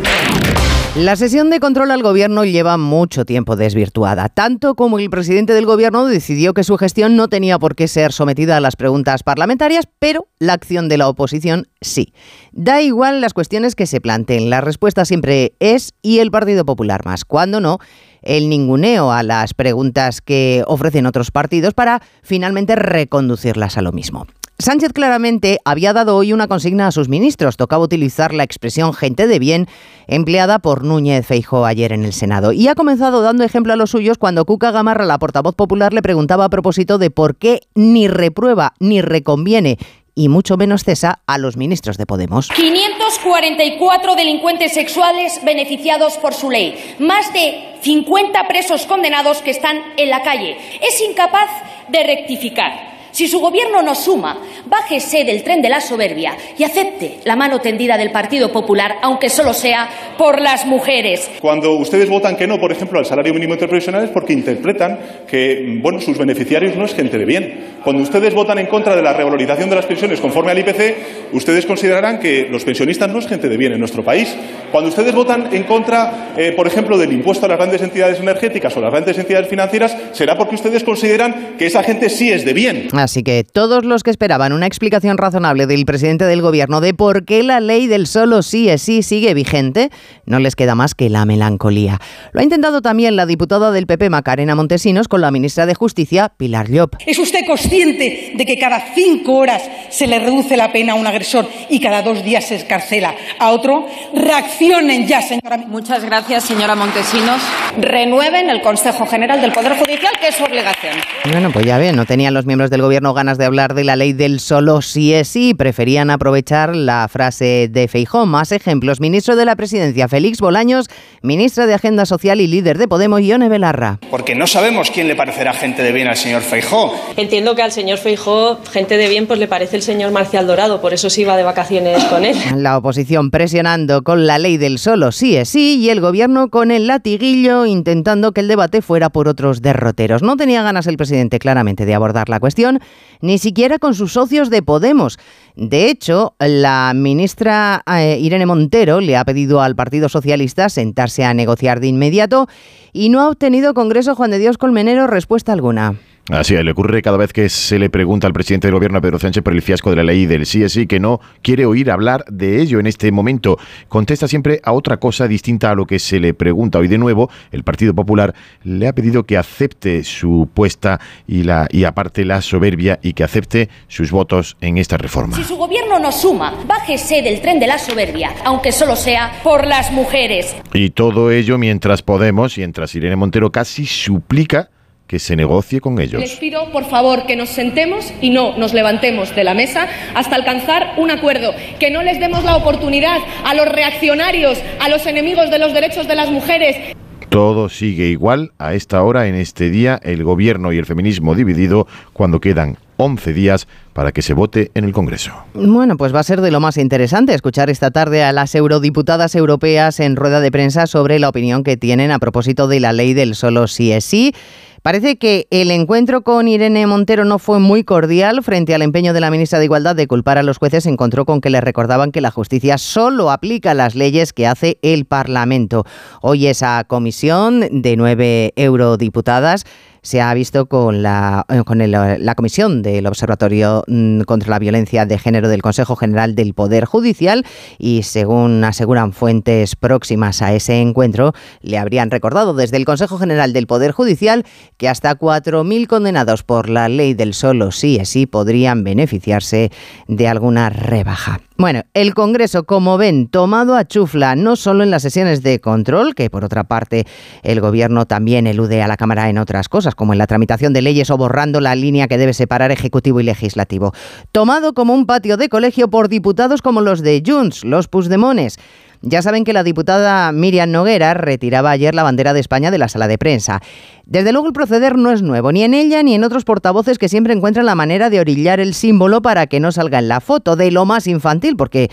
La 0.96 1.14
sesión 1.14 1.50
de 1.50 1.60
control 1.60 1.92
al 1.92 2.02
gobierno 2.02 2.44
lleva 2.44 2.76
mucho 2.76 3.24
tiempo 3.24 3.54
desvirtuada, 3.54 4.28
tanto 4.28 4.74
como 4.74 4.98
el 4.98 5.08
presidente 5.08 5.54
del 5.54 5.64
gobierno 5.64 6.04
decidió 6.06 6.52
que 6.52 6.64
su 6.64 6.76
gestión 6.78 7.14
no 7.14 7.28
tenía 7.28 7.60
por 7.60 7.76
qué 7.76 7.86
ser 7.86 8.12
sometida 8.12 8.56
a 8.56 8.60
las 8.60 8.74
preguntas 8.74 9.22
parlamentarias, 9.22 9.86
pero 10.00 10.26
la 10.40 10.54
acción 10.54 10.88
de 10.88 10.98
la 10.98 11.08
oposición 11.08 11.68
sí. 11.80 12.12
Da 12.50 12.82
igual 12.82 13.20
las 13.20 13.34
cuestiones 13.34 13.76
que 13.76 13.86
se 13.86 14.00
planteen, 14.00 14.50
la 14.50 14.60
respuesta 14.62 15.04
siempre 15.04 15.52
es 15.60 15.94
y 16.02 16.18
el 16.18 16.32
Partido 16.32 16.64
Popular 16.64 17.04
más. 17.04 17.24
Cuando 17.24 17.60
no, 17.60 17.78
el 18.22 18.48
ninguneo 18.48 19.12
a 19.12 19.22
las 19.22 19.54
preguntas 19.54 20.20
que 20.20 20.64
ofrecen 20.66 21.06
otros 21.06 21.30
partidos 21.30 21.72
para 21.72 22.02
finalmente 22.24 22.74
reconducirlas 22.74 23.78
a 23.78 23.82
lo 23.82 23.92
mismo. 23.92 24.26
Sánchez 24.60 24.92
claramente 24.92 25.58
había 25.64 25.92
dado 25.92 26.16
hoy 26.16 26.32
una 26.32 26.48
consigna 26.48 26.86
a 26.86 26.92
sus 26.92 27.08
ministros. 27.08 27.56
Tocaba 27.56 27.84
utilizar 27.84 28.34
la 28.34 28.42
expresión 28.42 28.92
gente 28.92 29.26
de 29.26 29.38
bien 29.38 29.66
empleada 30.06 30.58
por 30.58 30.84
Núñez 30.84 31.26
Feijóo 31.26 31.64
ayer 31.64 31.92
en 31.92 32.04
el 32.04 32.12
Senado. 32.12 32.52
Y 32.52 32.68
ha 32.68 32.74
comenzado 32.74 33.22
dando 33.22 33.44
ejemplo 33.44 33.72
a 33.72 33.76
los 33.76 33.90
suyos 33.90 34.18
cuando 34.18 34.44
Cuca 34.44 34.70
Gamarra, 34.70 35.06
la 35.06 35.18
portavoz 35.18 35.54
popular, 35.54 35.92
le 35.92 36.02
preguntaba 36.02 36.44
a 36.44 36.50
propósito 36.50 36.98
de 36.98 37.10
por 37.10 37.36
qué 37.36 37.60
ni 37.74 38.08
reprueba 38.08 38.74
ni 38.80 39.02
reconviene 39.02 39.78
y 40.14 40.28
mucho 40.28 40.56
menos 40.56 40.84
cesa 40.84 41.20
a 41.26 41.38
los 41.38 41.56
ministros 41.56 41.96
de 41.96 42.06
Podemos. 42.06 42.48
544 42.48 44.16
delincuentes 44.16 44.74
sexuales 44.74 45.40
beneficiados 45.44 46.18
por 46.18 46.34
su 46.34 46.50
ley. 46.50 46.96
Más 46.98 47.32
de 47.32 47.76
50 47.82 48.48
presos 48.48 48.84
condenados 48.86 49.38
que 49.38 49.52
están 49.52 49.78
en 49.96 50.10
la 50.10 50.22
calle. 50.22 50.56
Es 50.82 51.00
incapaz 51.00 51.48
de 51.88 52.02
rectificar. 52.02 52.89
Si 53.12 53.28
su 53.28 53.40
gobierno 53.40 53.82
no 53.82 53.94
suma, 53.94 54.38
bájese 54.66 55.24
del 55.24 55.42
tren 55.42 55.60
de 55.62 55.68
la 55.68 55.80
soberbia 55.80 56.36
y 56.56 56.64
acepte 56.64 57.18
la 57.24 57.36
mano 57.36 57.60
tendida 57.60 57.96
del 57.96 58.12
Partido 58.12 58.52
Popular, 58.52 58.96
aunque 59.02 59.28
solo 59.28 59.52
sea 59.52 59.88
por 60.16 60.40
las 60.40 60.66
mujeres. 60.66 61.30
Cuando 61.40 61.72
ustedes 61.74 62.08
votan 62.08 62.36
que 62.36 62.46
no, 62.46 62.58
por 62.58 62.72
ejemplo, 62.72 62.98
al 62.98 63.06
salario 63.06 63.34
mínimo 63.34 63.54
interprofesional 63.54 64.04
es 64.04 64.10
porque 64.10 64.32
interpretan 64.32 64.98
que, 65.26 65.78
bueno, 65.82 66.00
sus 66.00 66.18
beneficiarios 66.18 66.76
no 66.76 66.84
es 66.84 66.94
gente 66.94 67.18
de 67.18 67.24
bien. 67.24 67.78
Cuando 67.82 68.02
ustedes 68.02 68.34
votan 68.34 68.58
en 68.58 68.66
contra 68.66 68.94
de 68.94 69.02
la 69.02 69.12
revalorización 69.12 69.70
de 69.70 69.76
las 69.76 69.86
pensiones 69.86 70.20
conforme 70.20 70.52
al 70.52 70.58
IPC, 70.58 71.32
ustedes 71.32 71.66
considerarán 71.66 72.18
que 72.18 72.46
los 72.50 72.64
pensionistas 72.64 73.08
no 73.08 73.18
es 73.18 73.26
gente 73.26 73.48
de 73.48 73.56
bien 73.56 73.72
en 73.72 73.78
nuestro 73.78 74.04
país. 74.04 74.34
Cuando 74.70 74.90
ustedes 74.90 75.14
votan 75.14 75.48
en 75.52 75.64
contra, 75.64 76.32
eh, 76.36 76.52
por 76.52 76.66
ejemplo, 76.66 76.98
del 76.98 77.12
impuesto 77.12 77.46
a 77.46 77.48
las 77.48 77.58
grandes 77.58 77.82
entidades 77.82 78.20
energéticas 78.20 78.76
o 78.76 78.80
las 78.80 78.90
grandes 78.90 79.18
entidades 79.18 79.48
financieras, 79.48 79.96
será 80.12 80.36
porque 80.36 80.54
ustedes 80.54 80.84
consideran 80.84 81.56
que 81.58 81.66
esa 81.66 81.82
gente 81.82 82.08
sí 82.08 82.30
es 82.30 82.44
de 82.44 82.52
bien. 82.52 82.88
Así 83.02 83.22
que 83.22 83.44
todos 83.44 83.84
los 83.84 84.02
que 84.02 84.10
esperaban 84.10 84.52
una 84.52 84.66
explicación 84.66 85.18
razonable 85.18 85.66
del 85.66 85.84
presidente 85.84 86.24
del 86.26 86.42
gobierno 86.42 86.80
de 86.80 86.94
por 86.94 87.24
qué 87.24 87.42
la 87.42 87.60
ley 87.60 87.86
del 87.86 88.06
solo 88.06 88.42
sí 88.42 88.68
es 88.68 88.82
sí 88.82 89.02
sigue 89.02 89.34
vigente, 89.34 89.90
no 90.26 90.38
les 90.38 90.56
queda 90.56 90.74
más 90.74 90.94
que 90.94 91.08
la 91.10 91.24
melancolía. 91.24 91.98
Lo 92.32 92.40
ha 92.40 92.44
intentado 92.44 92.82
también 92.82 93.16
la 93.16 93.26
diputada 93.26 93.72
del 93.72 93.86
PP 93.86 94.10
Macarena 94.10 94.54
Montesinos 94.54 95.08
con 95.08 95.20
la 95.20 95.30
ministra 95.30 95.66
de 95.66 95.74
Justicia 95.74 96.30
Pilar 96.36 96.68
Llop. 96.70 96.94
¿Es 97.06 97.18
usted 97.18 97.40
consciente 97.46 98.32
de 98.34 98.46
que 98.46 98.58
cada 98.58 98.94
cinco 98.94 99.36
horas 99.36 99.62
se 99.90 100.06
le 100.06 100.18
reduce 100.18 100.56
la 100.56 100.72
pena 100.72 100.92
a 100.92 100.96
un 100.96 101.06
agresor 101.06 101.48
y 101.68 101.80
cada 101.80 102.02
dos 102.02 102.22
días 102.24 102.46
se 102.46 102.56
escarcela 102.56 103.14
a 103.38 103.50
otro? 103.50 103.86
Reaccionen 104.14 105.06
ya, 105.06 105.22
señora. 105.22 105.56
Muchas 105.68 106.04
gracias, 106.04 106.44
señora 106.44 106.74
Montesinos. 106.74 107.40
renueven 107.78 108.50
el 108.50 108.60
Consejo 108.60 109.06
General 109.06 109.40
del 109.40 109.52
Poder 109.52 109.76
Judicial, 109.76 110.12
que 110.20 110.28
es 110.28 110.34
su 110.34 110.44
obligación. 110.44 110.94
Bueno, 111.30 111.50
pues 111.52 111.64
ya 111.64 111.78
ven, 111.78 111.96
no 111.96 112.04
tenían 112.04 112.34
los 112.34 112.46
miembros 112.46 112.70
del 112.70 112.82
gobierno 112.82 112.89
ganas 112.98 113.38
de 113.38 113.44
hablar 113.44 113.74
de 113.74 113.84
la 113.84 113.96
ley 113.96 114.12
del 114.12 114.40
solo 114.40 114.82
sí 114.82 115.14
es 115.14 115.28
sí, 115.28 115.54
preferían 115.54 116.10
aprovechar 116.10 116.74
la 116.74 117.06
frase 117.08 117.68
de 117.70 117.88
Feijó. 117.88 118.26
Más 118.26 118.52
ejemplos, 118.52 119.00
ministro 119.00 119.36
de 119.36 119.44
la 119.44 119.56
Presidencia 119.56 120.08
Félix 120.08 120.40
Bolaños, 120.40 120.88
ministra 121.22 121.66
de 121.66 121.74
Agenda 121.74 122.04
Social 122.04 122.40
y 122.40 122.46
líder 122.46 122.78
de 122.78 122.88
Podemos 122.88 123.20
Ione 123.22 123.48
Belarra. 123.48 123.98
Porque 124.10 124.34
no 124.34 124.46
sabemos 124.46 124.90
quién 124.90 125.08
le 125.08 125.14
parecerá 125.14 125.52
gente 125.52 125.82
de 125.82 125.92
bien 125.92 126.08
al 126.08 126.16
señor 126.16 126.42
Feijó. 126.42 126.94
Entiendo 127.16 127.54
que 127.54 127.62
al 127.62 127.72
señor 127.72 127.98
Feijó, 127.98 128.58
gente 128.70 128.96
de 128.96 129.08
bien, 129.08 129.26
pues 129.26 129.38
le 129.38 129.46
parece 129.46 129.76
el 129.76 129.82
señor 129.82 130.10
Marcial 130.10 130.46
Dorado, 130.46 130.80
por 130.80 130.92
eso 130.92 131.08
sí 131.10 131.24
va 131.24 131.36
de 131.36 131.42
vacaciones 131.42 132.04
con 132.04 132.24
él. 132.24 132.36
La 132.56 132.76
oposición 132.76 133.30
presionando 133.30 134.02
con 134.02 134.26
la 134.26 134.38
ley 134.38 134.56
del 134.56 134.78
solo 134.78 135.12
sí 135.12 135.36
es 135.36 135.48
sí 135.48 135.78
y 135.80 135.90
el 135.90 136.00
gobierno 136.00 136.50
con 136.50 136.70
el 136.70 136.86
latiguillo 136.86 137.66
intentando 137.66 138.32
que 138.32 138.40
el 138.40 138.48
debate 138.48 138.82
fuera 138.82 139.10
por 139.10 139.28
otros 139.28 139.62
derroteros. 139.62 140.22
No 140.22 140.36
tenía 140.36 140.62
ganas 140.62 140.86
el 140.86 140.96
presidente 140.96 141.38
claramente 141.38 141.86
de 141.86 141.94
abordar 141.94 142.28
la 142.28 142.40
cuestión, 142.40 142.79
ni 143.20 143.38
siquiera 143.38 143.78
con 143.78 143.94
sus 143.94 144.12
socios 144.12 144.50
de 144.50 144.62
Podemos. 144.62 145.18
De 145.56 145.90
hecho, 145.90 146.34
la 146.38 146.92
ministra 146.94 147.82
eh, 147.86 148.18
Irene 148.20 148.46
Montero 148.46 149.00
le 149.00 149.16
ha 149.16 149.24
pedido 149.24 149.60
al 149.60 149.76
Partido 149.76 150.08
Socialista 150.08 150.68
sentarse 150.68 151.24
a 151.24 151.34
negociar 151.34 151.80
de 151.80 151.88
inmediato 151.88 152.48
y 152.92 153.08
no 153.08 153.20
ha 153.20 153.28
obtenido 153.28 153.74
Congreso 153.74 154.14
Juan 154.14 154.30
de 154.30 154.38
Dios 154.38 154.58
Colmenero 154.58 155.06
respuesta 155.06 155.52
alguna. 155.52 155.96
Así 156.28 156.54
le 156.54 156.70
ocurre 156.70 157.02
cada 157.02 157.16
vez 157.16 157.32
que 157.32 157.48
se 157.48 157.78
le 157.78 157.90
pregunta 157.90 158.26
al 158.26 158.32
presidente 158.32 158.68
del 158.68 158.74
gobierno, 158.74 159.00
Pedro 159.00 159.18
Sánchez, 159.18 159.42
por 159.42 159.52
el 159.52 159.62
fiasco 159.62 159.90
de 159.90 159.96
la 159.96 160.04
ley 160.04 160.26
del 160.26 160.46
sí 160.46 160.68
sí, 160.68 160.86
que 160.86 161.00
no 161.00 161.20
quiere 161.42 161.66
oír 161.66 161.90
hablar 161.90 162.24
de 162.28 162.60
ello 162.60 162.78
en 162.78 162.86
este 162.86 163.10
momento. 163.10 163.58
Contesta 163.88 164.28
siempre 164.28 164.60
a 164.62 164.72
otra 164.72 164.98
cosa 164.98 165.26
distinta 165.26 165.70
a 165.70 165.74
lo 165.74 165.86
que 165.86 165.98
se 165.98 166.20
le 166.20 166.34
pregunta. 166.34 166.78
Hoy 166.78 166.88
de 166.88 166.98
nuevo, 166.98 167.30
el 167.50 167.64
Partido 167.64 167.94
Popular 167.94 168.34
le 168.62 168.86
ha 168.86 168.94
pedido 168.94 169.24
que 169.24 169.38
acepte 169.38 170.04
su 170.04 170.48
puesta 170.52 171.00
y, 171.26 171.42
la, 171.42 171.66
y 171.70 171.84
aparte 171.84 172.24
la 172.24 172.42
soberbia 172.42 173.00
y 173.02 173.14
que 173.14 173.24
acepte 173.24 173.68
sus 173.88 174.12
votos 174.12 174.56
en 174.60 174.78
esta 174.78 174.96
reforma. 174.98 175.36
Si 175.36 175.44
su 175.44 175.56
gobierno 175.56 175.98
no 175.98 176.12
suma, 176.12 176.54
bájese 176.66 177.22
del 177.22 177.40
tren 177.40 177.58
de 177.58 177.66
la 177.66 177.78
soberbia, 177.78 178.34
aunque 178.44 178.70
solo 178.72 178.94
sea 178.94 179.40
por 179.42 179.66
las 179.66 179.90
mujeres. 179.90 180.54
Y 180.72 180.90
todo 180.90 181.30
ello 181.30 181.58
mientras 181.58 182.02
Podemos, 182.02 182.56
mientras 182.58 182.94
Irene 182.94 183.16
Montero 183.16 183.50
casi 183.50 183.86
suplica 183.86 184.70
que 185.10 185.18
se 185.18 185.34
negocie 185.34 185.80
con 185.80 186.00
ellos. 186.00 186.20
Les 186.20 186.36
pido, 186.36 186.70
por 186.70 186.84
favor, 186.84 187.26
que 187.26 187.34
nos 187.34 187.48
sentemos 187.48 188.12
y 188.20 188.30
no 188.30 188.56
nos 188.56 188.72
levantemos 188.72 189.34
de 189.34 189.42
la 189.42 189.54
mesa 189.54 189.88
hasta 190.14 190.36
alcanzar 190.36 190.94
un 190.98 191.10
acuerdo, 191.10 191.52
que 191.80 191.90
no 191.90 192.04
les 192.04 192.20
demos 192.20 192.44
la 192.44 192.54
oportunidad 192.54 193.18
a 193.44 193.52
los 193.54 193.66
reaccionarios, 193.68 194.62
a 194.78 194.88
los 194.88 195.04
enemigos 195.06 195.50
de 195.50 195.58
los 195.58 195.72
derechos 195.72 196.06
de 196.06 196.14
las 196.14 196.30
mujeres. 196.30 196.94
Todo 197.28 197.68
sigue 197.68 198.06
igual 198.06 198.52
a 198.60 198.74
esta 198.74 199.02
hora, 199.02 199.26
en 199.26 199.34
este 199.34 199.68
día, 199.70 199.98
el 200.00 200.22
gobierno 200.22 200.72
y 200.72 200.78
el 200.78 200.86
feminismo 200.86 201.34
dividido 201.34 201.88
cuando 202.12 202.38
quedan 202.38 202.76
11 202.96 203.32
días 203.32 203.66
para 204.00 204.12
que 204.12 204.22
se 204.22 204.32
vote 204.32 204.70
en 204.72 204.84
el 204.84 204.92
Congreso. 204.92 205.30
Bueno, 205.52 205.98
pues 205.98 206.14
va 206.14 206.20
a 206.20 206.22
ser 206.22 206.40
de 206.40 206.50
lo 206.50 206.58
más 206.58 206.78
interesante 206.78 207.34
escuchar 207.34 207.68
esta 207.68 207.90
tarde 207.90 208.24
a 208.24 208.32
las 208.32 208.54
eurodiputadas 208.54 209.34
europeas 209.34 210.00
en 210.00 210.16
rueda 210.16 210.40
de 210.40 210.50
prensa 210.50 210.86
sobre 210.86 211.18
la 211.18 211.28
opinión 211.28 211.64
que 211.64 211.76
tienen 211.76 212.10
a 212.10 212.18
propósito 212.18 212.66
de 212.66 212.80
la 212.80 212.94
ley 212.94 213.12
del 213.12 213.34
solo 213.34 213.66
sí 213.66 213.92
es 213.92 214.06
sí. 214.06 214.32
Parece 214.80 215.18
que 215.18 215.46
el 215.50 215.70
encuentro 215.70 216.22
con 216.22 216.48
Irene 216.48 216.86
Montero 216.86 217.26
no 217.26 217.38
fue 217.38 217.58
muy 217.58 217.84
cordial 217.84 218.42
frente 218.42 218.74
al 218.74 218.80
empeño 218.80 219.12
de 219.12 219.20
la 219.20 219.30
ministra 219.30 219.58
de 219.58 219.66
Igualdad 219.66 219.94
de 219.94 220.06
culpar 220.06 220.38
a 220.38 220.42
los 220.42 220.56
jueces. 220.56 220.84
Se 220.84 220.88
encontró 220.88 221.26
con 221.26 221.42
que 221.42 221.50
le 221.50 221.60
recordaban 221.60 222.10
que 222.10 222.22
la 222.22 222.30
justicia 222.30 222.78
solo 222.78 223.30
aplica 223.30 223.74
las 223.74 223.94
leyes 223.94 224.32
que 224.32 224.46
hace 224.46 224.78
el 224.80 225.04
Parlamento. 225.04 225.84
Hoy 226.22 226.46
esa 226.46 226.82
comisión 226.84 227.82
de 227.82 227.96
nueve 227.96 228.54
eurodiputadas 228.56 229.66
se 230.02 230.20
ha 230.20 230.32
visto 230.34 230.66
con 230.66 231.02
la, 231.02 231.46
eh, 231.48 231.62
con 231.64 231.78
la 231.90 232.34
Comisión 232.34 232.82
del 232.82 233.06
Observatorio 233.06 233.84
mm, 233.86 234.22
contra 234.22 234.50
la 234.50 234.58
Violencia 234.58 235.06
de 235.06 235.18
Género 235.18 235.48
del 235.48 235.62
Consejo 235.62 235.96
General 235.96 236.34
del 236.34 236.52
Poder 236.54 236.84
Judicial 236.84 237.46
y 237.78 238.02
según 238.02 238.62
aseguran 238.64 239.12
fuentes 239.12 239.76
próximas 239.76 240.42
a 240.42 240.52
ese 240.52 240.80
encuentro, 240.80 241.32
le 241.62 241.78
habrían 241.78 242.10
recordado 242.10 242.54
desde 242.54 242.76
el 242.76 242.84
Consejo 242.84 243.18
General 243.18 243.52
del 243.52 243.66
Poder 243.66 243.92
Judicial 243.92 244.44
que 244.76 244.88
hasta 244.88 245.18
4.000 245.18 245.86
condenados 245.86 246.42
por 246.42 246.68
la 246.68 246.88
ley 246.88 247.14
del 247.14 247.34
solo 247.34 247.72
sí 247.72 247.96
es 247.96 248.10
sí 248.10 248.26
podrían 248.26 248.84
beneficiarse 248.84 249.70
de 250.08 250.28
alguna 250.28 250.68
rebaja. 250.68 251.40
Bueno, 251.60 251.82
el 251.92 252.14
Congreso, 252.14 252.64
como 252.64 252.96
ven, 252.96 253.28
tomado 253.28 253.76
a 253.76 253.84
chufla 253.84 254.34
no 254.34 254.56
solo 254.56 254.82
en 254.82 254.90
las 254.90 255.02
sesiones 255.02 255.42
de 255.42 255.60
control, 255.60 256.14
que 256.14 256.30
por 256.30 256.42
otra 256.42 256.64
parte 256.64 257.06
el 257.42 257.60
Gobierno 257.60 258.06
también 258.06 258.46
elude 258.46 258.80
a 258.80 258.88
la 258.88 258.96
Cámara 258.96 259.28
en 259.28 259.36
otras 259.36 259.68
cosas, 259.68 259.94
como 259.94 260.14
en 260.14 260.18
la 260.18 260.26
tramitación 260.26 260.72
de 260.72 260.80
leyes 260.80 261.10
o 261.10 261.18
borrando 261.18 261.60
la 261.60 261.74
línea 261.74 262.08
que 262.08 262.16
debe 262.16 262.32
separar 262.32 262.70
Ejecutivo 262.70 263.20
y 263.20 263.24
Legislativo. 263.24 263.92
Tomado 264.32 264.72
como 264.72 264.94
un 264.94 265.04
patio 265.04 265.36
de 265.36 265.50
colegio 265.50 265.90
por 265.90 266.08
diputados 266.08 266.62
como 266.62 266.80
los 266.80 267.02
de 267.02 267.22
Junts, 267.26 267.62
los 267.62 267.88
Pusdemones. 267.88 268.58
Ya 269.02 269.22
saben 269.22 269.44
que 269.44 269.54
la 269.54 269.62
diputada 269.62 270.30
Miriam 270.30 270.70
Noguera 270.70 271.14
retiraba 271.14 271.70
ayer 271.70 271.94
la 271.94 272.02
bandera 272.02 272.34
de 272.34 272.40
España 272.40 272.70
de 272.70 272.76
la 272.76 272.88
sala 272.88 273.08
de 273.08 273.16
prensa. 273.16 273.62
Desde 274.04 274.32
luego 274.32 274.48
el 274.48 274.52
proceder 274.52 274.98
no 274.98 275.10
es 275.10 275.22
nuevo, 275.22 275.52
ni 275.52 275.62
en 275.62 275.72
ella 275.72 276.02
ni 276.02 276.14
en 276.14 276.22
otros 276.22 276.44
portavoces 276.44 276.98
que 276.98 277.08
siempre 277.08 277.32
encuentran 277.32 277.64
la 277.64 277.74
manera 277.74 278.10
de 278.10 278.20
orillar 278.20 278.60
el 278.60 278.74
símbolo 278.74 279.22
para 279.22 279.46
que 279.46 279.58
no 279.58 279.72
salga 279.72 279.98
en 279.98 280.08
la 280.08 280.20
foto, 280.20 280.54
de 280.54 280.70
lo 280.70 280.84
más 280.84 281.06
infantil, 281.06 281.56
porque 281.56 281.90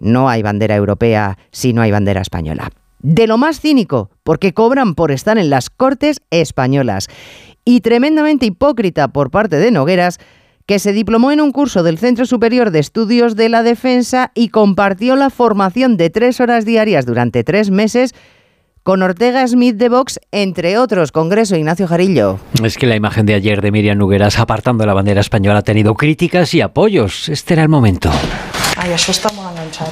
no 0.00 0.28
hay 0.28 0.42
bandera 0.42 0.76
europea 0.76 1.38
si 1.50 1.72
no 1.72 1.80
hay 1.80 1.92
bandera 1.92 2.20
española. 2.20 2.70
De 2.98 3.26
lo 3.26 3.38
más 3.38 3.60
cínico, 3.60 4.10
porque 4.22 4.52
cobran 4.52 4.94
por 4.94 5.12
estar 5.12 5.38
en 5.38 5.48
las 5.48 5.70
Cortes 5.70 6.20
españolas. 6.30 7.08
Y 7.64 7.80
tremendamente 7.80 8.44
hipócrita 8.44 9.08
por 9.08 9.30
parte 9.30 9.56
de 9.56 9.70
Nogueras, 9.70 10.18
que 10.66 10.78
se 10.78 10.92
diplomó 10.92 11.32
en 11.32 11.40
un 11.40 11.52
curso 11.52 11.82
del 11.82 11.98
Centro 11.98 12.26
Superior 12.26 12.70
de 12.70 12.78
Estudios 12.78 13.36
de 13.36 13.48
la 13.48 13.62
Defensa 13.62 14.30
y 14.34 14.48
compartió 14.48 15.16
la 15.16 15.30
formación 15.30 15.96
de 15.96 16.10
tres 16.10 16.40
horas 16.40 16.64
diarias 16.64 17.06
durante 17.06 17.44
tres 17.44 17.70
meses 17.70 18.14
con 18.82 19.02
Ortega 19.02 19.46
Smith 19.46 19.76
de 19.76 19.88
Vox, 19.88 20.18
entre 20.32 20.78
otros. 20.78 21.12
Congreso 21.12 21.56
Ignacio 21.56 21.86
Jarillo. 21.86 22.38
Es 22.64 22.78
que 22.78 22.86
la 22.86 22.96
imagen 22.96 23.26
de 23.26 23.34
ayer 23.34 23.60
de 23.60 23.70
Miriam 23.70 23.98
Nugueras 23.98 24.38
apartando 24.38 24.86
la 24.86 24.94
bandera 24.94 25.20
española 25.20 25.60
ha 25.60 25.62
tenido 25.62 25.94
críticas 25.94 26.54
y 26.54 26.60
apoyos. 26.60 27.28
Este 27.28 27.54
era 27.54 27.62
el 27.62 27.68
momento. 27.68 28.10
Ay, 28.76 28.92
eso 28.92 29.12
está 29.12 29.30
muy 29.32 29.46
enganchado. 29.46 29.90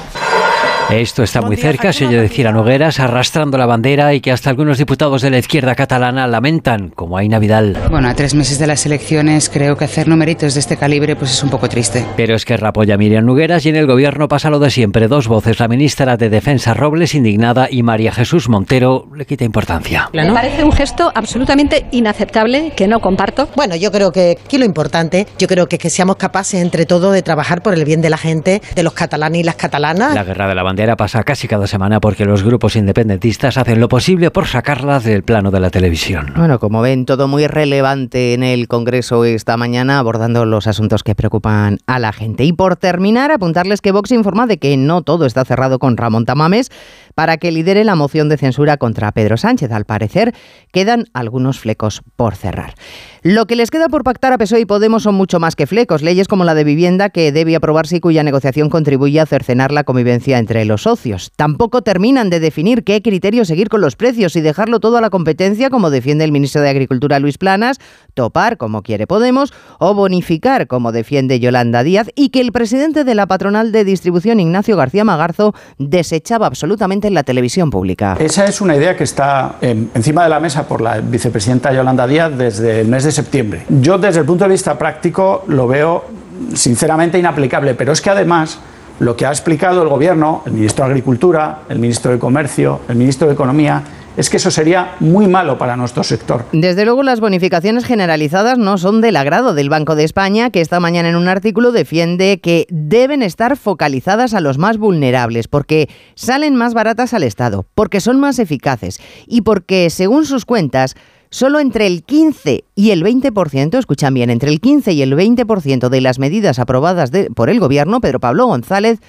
Esto 0.91 1.21
está 1.21 1.41
muy 1.41 1.55
cerca, 1.55 1.93
se 1.93 2.07
oye 2.07 2.19
decir 2.19 2.47
a 2.47 2.51
Nogueras, 2.51 2.99
arrastrando 2.99 3.59
la 3.59 3.67
bandera 3.67 4.15
y 4.15 4.21
que 4.21 4.31
hasta 4.31 4.49
algunos 4.49 4.79
diputados 4.79 5.21
de 5.21 5.29
la 5.29 5.37
izquierda 5.37 5.75
catalana 5.75 6.25
lamentan, 6.25 6.89
como 6.89 7.15
hay 7.15 7.29
Navidad. 7.29 7.63
Bueno, 7.91 8.09
a 8.09 8.15
tres 8.15 8.33
meses 8.33 8.57
de 8.57 8.65
las 8.65 8.87
elecciones 8.87 9.49
creo 9.49 9.75
que 9.75 9.85
hacer 9.85 10.07
numeritos 10.07 10.55
de 10.55 10.59
este 10.59 10.77
calibre 10.77 11.15
pues 11.15 11.31
es 11.31 11.43
un 11.43 11.51
poco 11.51 11.69
triste. 11.69 12.05
Pero 12.17 12.35
es 12.35 12.43
que 12.43 12.55
apoya 12.55 12.95
a 12.95 12.97
Miriam 12.97 13.23
Nogueras 13.23 13.65
y 13.67 13.69
en 13.69 13.75
el 13.75 13.85
gobierno 13.85 14.27
pasa 14.27 14.49
lo 14.49 14.57
de 14.57 14.71
siempre. 14.71 15.07
Dos 15.07 15.27
voces, 15.27 15.59
la 15.59 15.67
ministra 15.67 16.17
de 16.17 16.29
Defensa 16.29 16.73
Robles, 16.73 17.13
indignada, 17.13 17.67
y 17.69 17.83
María 17.83 18.11
Jesús 18.11 18.49
Montero, 18.49 19.05
le 19.15 19.25
quita 19.25 19.45
importancia. 19.45 20.09
Me 20.11 20.31
parece 20.33 20.63
un 20.63 20.71
gesto 20.71 21.11
absolutamente 21.13 21.85
inaceptable 21.91 22.73
que 22.75 22.87
no 22.87 22.99
comparto. 22.99 23.47
Bueno, 23.55 23.75
yo 23.75 23.91
creo 23.91 24.11
que 24.11 24.37
aquí 24.43 24.57
lo 24.57 24.65
importante, 24.65 25.27
yo 25.37 25.47
creo 25.47 25.67
que, 25.67 25.77
que 25.77 25.91
seamos 25.91 26.15
capaces 26.15 26.61
entre 26.61 26.87
todos 26.87 27.13
de 27.13 27.21
trabajar 27.21 27.61
por 27.61 27.75
el 27.75 27.85
bien 27.85 28.01
de 28.01 28.09
la 28.09 28.17
gente, 28.17 28.61
de 28.75 28.83
los 28.83 28.93
catalanes 28.93 29.41
y 29.41 29.43
las 29.43 29.55
catalanas. 29.55 30.15
La 30.15 30.23
guerra 30.23 30.47
de 30.47 30.55
la 30.55 30.63
bandera 30.79 30.95
pasa 30.95 31.23
casi 31.23 31.49
cada 31.49 31.67
semana 31.67 31.99
porque 31.99 32.23
los 32.23 32.41
grupos 32.41 32.77
independentistas 32.77 33.57
hacen 33.57 33.81
lo 33.81 33.89
posible 33.89 34.31
por 34.31 34.47
sacarlas 34.47 35.03
del 35.03 35.23
plano 35.23 35.51
de 35.51 35.59
la 35.59 35.71
televisión. 35.71 36.31
Bueno, 36.37 36.57
como 36.57 36.79
ven, 36.79 37.05
todo 37.05 37.27
muy 37.27 37.47
relevante 37.47 38.33
en 38.33 38.43
el 38.43 38.69
Congreso 38.69 39.25
esta 39.25 39.57
mañana 39.57 39.99
abordando 39.99 40.45
los 40.45 40.67
asuntos 40.67 41.03
que 41.03 41.15
preocupan 41.15 41.79
a 41.85 41.99
la 41.99 42.13
gente. 42.13 42.45
Y 42.45 42.53
por 42.53 42.77
terminar, 42.77 43.29
apuntarles 43.29 43.81
que 43.81 43.91
Vox 43.91 44.13
informa 44.13 44.47
de 44.47 44.57
que 44.57 44.77
no 44.77 45.01
todo 45.01 45.25
está 45.25 45.43
cerrado 45.43 45.79
con 45.79 45.97
Ramón 45.97 46.23
Tamames 46.23 46.71
para 47.13 47.35
que 47.35 47.51
lidere 47.51 47.83
la 47.83 47.95
moción 47.95 48.29
de 48.29 48.37
censura 48.37 48.77
contra 48.77 49.11
Pedro 49.11 49.35
Sánchez. 49.35 49.73
Al 49.73 49.83
parecer, 49.83 50.33
quedan 50.71 51.07
algunos 51.13 51.59
flecos 51.59 52.01
por 52.15 52.37
cerrar. 52.37 52.75
Lo 53.21 53.47
que 53.47 53.57
les 53.57 53.69
queda 53.69 53.89
por 53.89 54.05
pactar 54.05 54.31
a 54.31 54.37
PSOE 54.37 54.61
y 54.61 54.65
Podemos 54.65 55.03
son 55.03 55.15
mucho 55.15 55.41
más 55.41 55.57
que 55.57 55.67
flecos. 55.67 56.01
Leyes 56.01 56.29
como 56.29 56.45
la 56.45 56.53
de 56.55 56.63
vivienda 56.63 57.09
que 57.09 57.33
debe 57.33 57.57
aprobarse 57.57 57.97
y 57.97 57.99
cuya 57.99 58.23
negociación 58.23 58.69
contribuye 58.69 59.19
a 59.19 59.25
cercenar 59.25 59.73
la 59.73 59.83
convivencia 59.83 60.37
entre 60.37 60.68
los 60.69 60.83
socios. 60.83 61.33
Tampoco 61.35 61.81
terminan 61.81 62.29
de 62.29 62.39
definir 62.39 62.85
qué 62.85 63.01
criterio 63.01 63.43
seguir 63.43 63.67
con 63.67 63.81
los 63.81 63.97
precios 63.97 64.37
y 64.37 64.41
dejarlo 64.41 64.79
todo 64.79 64.95
a 64.95 65.01
la 65.01 65.09
competencia, 65.09 65.69
como 65.69 65.89
defiende 65.89 66.23
el 66.23 66.31
ministro 66.31 66.61
de 66.61 66.69
Agricultura 66.69 67.19
Luis 67.19 67.37
Planas, 67.37 67.79
topar 68.13 68.55
como 68.55 68.81
quiere 68.81 69.07
Podemos 69.07 69.53
o 69.79 69.93
bonificar 69.93 70.67
como 70.67 70.93
defiende 70.93 71.41
Yolanda 71.41 71.83
Díaz 71.83 72.09
y 72.15 72.29
que 72.29 72.39
el 72.39 72.53
presidente 72.53 73.03
de 73.03 73.15
la 73.15 73.27
patronal 73.27 73.73
de 73.73 73.83
distribución 73.83 74.39
Ignacio 74.39 74.77
García 74.77 75.03
Magarzo 75.03 75.53
desechaba 75.77 76.47
absolutamente 76.47 77.07
en 77.07 77.15
la 77.15 77.23
televisión 77.23 77.71
pública. 77.71 78.15
Esa 78.19 78.45
es 78.45 78.61
una 78.61 78.75
idea 78.75 78.95
que 78.95 79.03
está 79.03 79.55
encima 79.61 80.23
de 80.23 80.29
la 80.29 80.39
mesa 80.39 80.67
por 80.67 80.81
la 80.81 81.01
vicepresidenta 81.01 81.73
Yolanda 81.73 82.07
Díaz 82.07 82.37
desde 82.37 82.81
el 82.81 82.87
mes 82.87 83.03
de 83.03 83.11
septiembre. 83.11 83.65
Yo 83.69 83.97
desde 83.97 84.19
el 84.19 84.25
punto 84.25 84.45
de 84.45 84.51
vista 84.51 84.77
práctico 84.77 85.43
lo 85.47 85.67
veo 85.67 86.05
sinceramente 86.53 87.17
inaplicable, 87.17 87.73
pero 87.73 87.91
es 87.91 88.01
que 88.01 88.11
además 88.11 88.59
lo 88.99 89.15
que 89.15 89.25
ha 89.25 89.29
explicado 89.29 89.81
el 89.81 89.89
Gobierno, 89.89 90.43
el 90.45 90.53
ministro 90.53 90.85
de 90.85 90.91
Agricultura, 90.91 91.61
el 91.69 91.79
ministro 91.79 92.11
de 92.11 92.19
Comercio, 92.19 92.81
el 92.87 92.95
ministro 92.95 93.27
de 93.27 93.33
Economía, 93.33 93.83
es 94.17 94.29
que 94.29 94.35
eso 94.37 94.51
sería 94.51 94.95
muy 94.99 95.27
malo 95.27 95.57
para 95.57 95.77
nuestro 95.77 96.03
sector. 96.03 96.43
Desde 96.51 96.83
luego, 96.83 97.03
las 97.03 97.21
bonificaciones 97.21 97.85
generalizadas 97.85 98.57
no 98.57 98.77
son 98.77 98.99
del 98.99 99.15
agrado 99.15 99.53
del 99.53 99.69
Banco 99.69 99.95
de 99.95 100.03
España, 100.03 100.49
que 100.49 100.59
esta 100.59 100.81
mañana 100.81 101.07
en 101.07 101.15
un 101.15 101.29
artículo 101.29 101.71
defiende 101.71 102.41
que 102.41 102.67
deben 102.69 103.23
estar 103.23 103.55
focalizadas 103.55 104.33
a 104.33 104.41
los 104.41 104.57
más 104.57 104.77
vulnerables, 104.77 105.47
porque 105.47 105.87
salen 106.15 106.55
más 106.55 106.73
baratas 106.73 107.13
al 107.13 107.23
Estado, 107.23 107.65
porque 107.75 108.01
son 108.01 108.19
más 108.19 108.39
eficaces 108.39 108.99
y 109.25 109.41
porque, 109.41 109.89
según 109.89 110.25
sus 110.25 110.43
cuentas, 110.43 110.95
Solo 111.31 111.59
entre 111.59 111.85
el 111.85 112.03
15 112.03 112.63
y 112.73 112.89
el 112.89 113.03
20%, 113.03 113.77
escuchan 113.77 114.15
bien, 114.15 114.31
entre 114.31 114.49
el 114.49 114.59
15 114.59 114.93
y 114.93 115.03
el 115.03 115.13
20% 115.13 115.89
de 115.89 116.01
las 116.01 116.17
medidas 116.17 116.57
aprobadas 116.57 117.11
por 117.35 117.51
el 117.51 117.59
Gobierno, 117.59 118.01
Pedro 118.01 118.19
Pablo 118.19 118.47
González, 118.47 118.99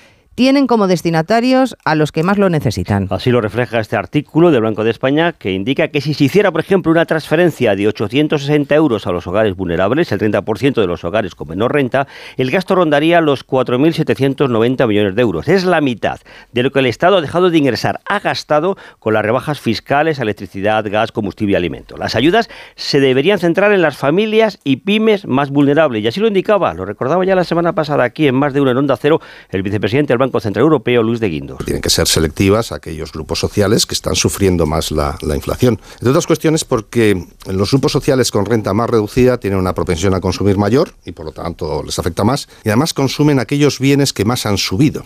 tienen 0.40 0.66
como 0.66 0.86
destinatarios 0.86 1.76
a 1.84 1.94
los 1.94 2.12
que 2.12 2.22
más 2.22 2.38
lo 2.38 2.48
necesitan. 2.48 3.08
Así 3.10 3.30
lo 3.30 3.42
refleja 3.42 3.78
este 3.78 3.96
artículo 3.96 4.50
del 4.50 4.62
Banco 4.62 4.84
de 4.84 4.90
España 4.90 5.34
que 5.34 5.52
indica 5.52 5.88
que 5.88 6.00
si 6.00 6.14
se 6.14 6.24
hiciera, 6.24 6.50
por 6.50 6.62
ejemplo, 6.62 6.90
una 6.90 7.04
transferencia 7.04 7.76
de 7.76 7.86
860 7.86 8.74
euros 8.74 9.06
a 9.06 9.12
los 9.12 9.26
hogares 9.26 9.54
vulnerables, 9.54 10.10
el 10.12 10.18
30% 10.18 10.80
de 10.80 10.86
los 10.86 11.04
hogares 11.04 11.34
con 11.34 11.48
menor 11.48 11.74
renta, 11.74 12.08
el 12.38 12.50
gasto 12.50 12.74
rondaría 12.74 13.20
los 13.20 13.46
4.790 13.46 14.88
millones 14.88 15.14
de 15.14 15.20
euros. 15.20 15.46
Es 15.46 15.66
la 15.66 15.82
mitad 15.82 16.20
de 16.52 16.62
lo 16.62 16.70
que 16.70 16.78
el 16.78 16.86
Estado 16.86 17.18
ha 17.18 17.20
dejado 17.20 17.50
de 17.50 17.58
ingresar, 17.58 18.00
ha 18.06 18.20
gastado 18.20 18.78
con 18.98 19.12
las 19.12 19.22
rebajas 19.22 19.60
fiscales 19.60 20.20
electricidad, 20.20 20.86
gas, 20.90 21.12
combustible 21.12 21.52
y 21.52 21.56
alimentos. 21.56 21.98
Las 21.98 22.14
ayudas 22.16 22.48
se 22.76 22.98
deberían 22.98 23.40
centrar 23.40 23.72
en 23.72 23.82
las 23.82 23.98
familias 23.98 24.58
y 24.64 24.76
pymes 24.76 25.26
más 25.26 25.50
vulnerables. 25.50 26.02
Y 26.02 26.08
así 26.08 26.18
lo 26.18 26.28
indicaba, 26.28 26.72
lo 26.72 26.86
recordaba 26.86 27.26
ya 27.26 27.34
la 27.34 27.44
semana 27.44 27.74
pasada 27.74 28.04
aquí 28.04 28.26
en 28.26 28.36
más 28.36 28.54
de 28.54 28.62
una 28.62 28.70
en 28.70 28.78
Onda 28.78 28.96
Cero, 28.96 29.20
el 29.50 29.62
vicepresidente 29.62 30.14
del 30.14 30.18
Banco 30.18 30.29
Central 30.38 30.62
Europeo, 30.62 31.02
Luis 31.02 31.18
de 31.18 31.28
Guindos. 31.28 31.64
Tienen 31.64 31.82
que 31.82 31.90
ser 31.90 32.06
selectivas 32.06 32.70
aquellos 32.70 33.10
grupos 33.10 33.40
sociales 33.40 33.86
que 33.86 33.94
están 33.94 34.14
sufriendo 34.14 34.66
más 34.66 34.92
la, 34.92 35.18
la 35.22 35.34
inflación. 35.34 35.80
Entre 35.94 36.10
otras 36.10 36.26
cuestiones 36.26 36.64
porque 36.64 37.26
los 37.46 37.70
grupos 37.70 37.90
sociales 37.92 38.30
con 38.30 38.46
renta 38.46 38.74
más 38.74 38.88
reducida 38.88 39.38
tienen 39.40 39.58
una 39.58 39.74
propensión 39.74 40.14
a 40.14 40.20
consumir 40.20 40.58
mayor 40.58 40.92
y 41.04 41.12
por 41.12 41.26
lo 41.26 41.32
tanto 41.32 41.82
les 41.82 41.98
afecta 41.98 42.22
más 42.22 42.48
y 42.64 42.68
además 42.68 42.94
consumen 42.94 43.40
aquellos 43.40 43.78
bienes 43.80 44.12
que 44.12 44.24
más 44.24 44.46
han 44.46 44.58
subido. 44.58 45.04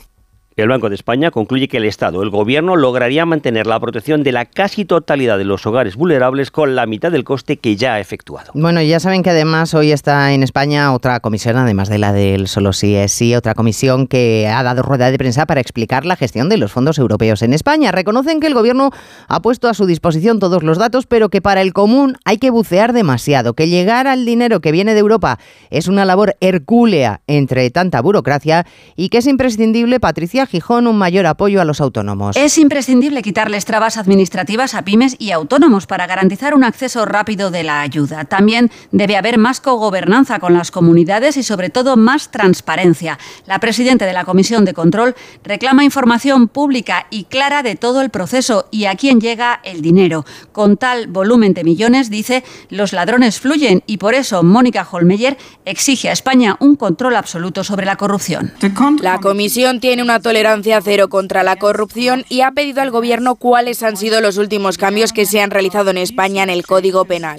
El 0.56 0.68
Banco 0.68 0.88
de 0.88 0.94
España 0.94 1.32
concluye 1.32 1.66
que 1.66 1.78
el 1.78 1.84
Estado, 1.84 2.22
el 2.22 2.30
Gobierno, 2.30 2.76
lograría 2.76 3.26
mantener 3.26 3.66
la 3.66 3.80
protección 3.80 4.22
de 4.22 4.30
la 4.30 4.44
casi 4.44 4.84
totalidad 4.84 5.36
de 5.36 5.44
los 5.44 5.66
hogares 5.66 5.96
vulnerables 5.96 6.52
con 6.52 6.76
la 6.76 6.86
mitad 6.86 7.10
del 7.10 7.24
coste 7.24 7.56
que 7.56 7.74
ya 7.74 7.94
ha 7.94 8.00
efectuado. 8.00 8.52
Bueno, 8.54 8.80
ya 8.80 9.00
saben 9.00 9.24
que 9.24 9.30
además 9.30 9.74
hoy 9.74 9.90
está 9.90 10.32
en 10.32 10.44
España 10.44 10.92
otra 10.92 11.18
comisión, 11.18 11.56
además 11.56 11.88
de 11.88 11.98
la 11.98 12.12
del 12.12 12.46
solo 12.46 12.72
sí 12.72 12.94
es 12.94 13.10
sí, 13.10 13.34
otra 13.34 13.54
comisión 13.54 14.06
que 14.06 14.46
ha 14.46 14.62
dado 14.62 14.82
rueda 14.82 15.10
de 15.10 15.18
prensa 15.18 15.44
para 15.44 15.60
explicar 15.60 16.06
la 16.06 16.14
gestión 16.14 16.48
de 16.48 16.56
los 16.56 16.70
fondos 16.70 16.98
europeos 16.98 17.42
en 17.42 17.52
España. 17.52 17.90
Reconocen 17.90 18.38
que 18.38 18.46
el 18.46 18.54
Gobierno 18.54 18.92
ha 19.26 19.42
puesto 19.42 19.68
a 19.68 19.74
su 19.74 19.86
disposición 19.86 20.38
todos 20.38 20.62
los 20.62 20.78
datos, 20.78 21.06
pero 21.06 21.30
que 21.30 21.42
para 21.42 21.62
el 21.62 21.72
común 21.72 22.16
hay 22.24 22.38
que 22.38 22.50
bucear 22.50 22.92
demasiado, 22.92 23.54
que 23.54 23.66
llegar 23.66 24.06
al 24.06 24.24
dinero 24.24 24.60
que 24.60 24.70
viene 24.70 24.94
de 24.94 25.00
Europa 25.00 25.40
es 25.70 25.88
una 25.88 26.04
labor 26.04 26.36
hercúlea 26.40 27.22
entre 27.26 27.68
tanta 27.70 28.00
burocracia 28.00 28.66
y 28.94 29.08
que 29.08 29.18
es 29.18 29.26
imprescindible, 29.26 29.98
Patricia, 29.98 30.43
Gijón 30.46 30.86
un 30.86 30.96
mayor 30.96 31.26
apoyo 31.26 31.60
a 31.60 31.64
los 31.64 31.80
autónomos. 31.80 32.36
Es 32.36 32.58
imprescindible 32.58 33.22
quitarles 33.22 33.64
trabas 33.64 33.96
administrativas 33.96 34.74
a 34.74 34.82
pymes 34.82 35.16
y 35.18 35.30
autónomos 35.30 35.86
para 35.86 36.06
garantizar 36.06 36.54
un 36.54 36.64
acceso 36.64 37.04
rápido 37.04 37.50
de 37.50 37.62
la 37.62 37.80
ayuda. 37.80 38.24
También 38.24 38.70
debe 38.92 39.16
haber 39.16 39.38
más 39.38 39.60
cogobernanza 39.60 40.38
con 40.38 40.54
las 40.54 40.70
comunidades 40.70 41.36
y 41.36 41.42
sobre 41.42 41.70
todo 41.70 41.96
más 41.96 42.30
transparencia. 42.30 43.18
La 43.46 43.58
presidenta 43.58 44.06
de 44.06 44.12
la 44.12 44.24
Comisión 44.24 44.64
de 44.64 44.74
Control 44.74 45.14
reclama 45.42 45.84
información 45.84 46.48
pública 46.48 47.06
y 47.10 47.24
clara 47.24 47.62
de 47.62 47.76
todo 47.76 48.00
el 48.00 48.10
proceso 48.10 48.66
y 48.70 48.84
a 48.84 48.94
quién 48.96 49.20
llega 49.20 49.60
el 49.64 49.82
dinero. 49.82 50.24
Con 50.52 50.76
tal 50.76 51.06
volumen 51.06 51.54
de 51.54 51.64
millones, 51.64 52.10
dice, 52.10 52.44
los 52.70 52.92
ladrones 52.92 53.40
fluyen 53.40 53.82
y 53.86 53.96
por 53.96 54.14
eso 54.14 54.42
Mónica 54.42 54.86
Holmeyer 54.90 55.36
exige 55.64 56.08
a 56.08 56.12
España 56.12 56.56
un 56.60 56.76
control 56.76 57.16
absoluto 57.16 57.64
sobre 57.64 57.86
la 57.86 57.96
corrupción. 57.96 58.52
La 59.00 59.20
Comisión 59.20 59.80
tiene 59.80 60.02
una 60.02 60.20
tolerancia 60.20 60.33
tolerancia 60.34 60.80
cero 60.82 61.08
contra 61.08 61.44
la 61.44 61.54
corrupción 61.54 62.24
y 62.28 62.40
ha 62.40 62.50
pedido 62.50 62.82
al 62.82 62.90
Gobierno 62.90 63.36
cuáles 63.36 63.84
han 63.84 63.96
sido 63.96 64.20
los 64.20 64.36
últimos 64.36 64.78
cambios 64.78 65.12
que 65.12 65.26
se 65.26 65.40
han 65.40 65.52
realizado 65.52 65.90
en 65.90 65.96
España 65.96 66.42
en 66.42 66.50
el 66.50 66.66
Código 66.66 67.04
Penal. 67.04 67.38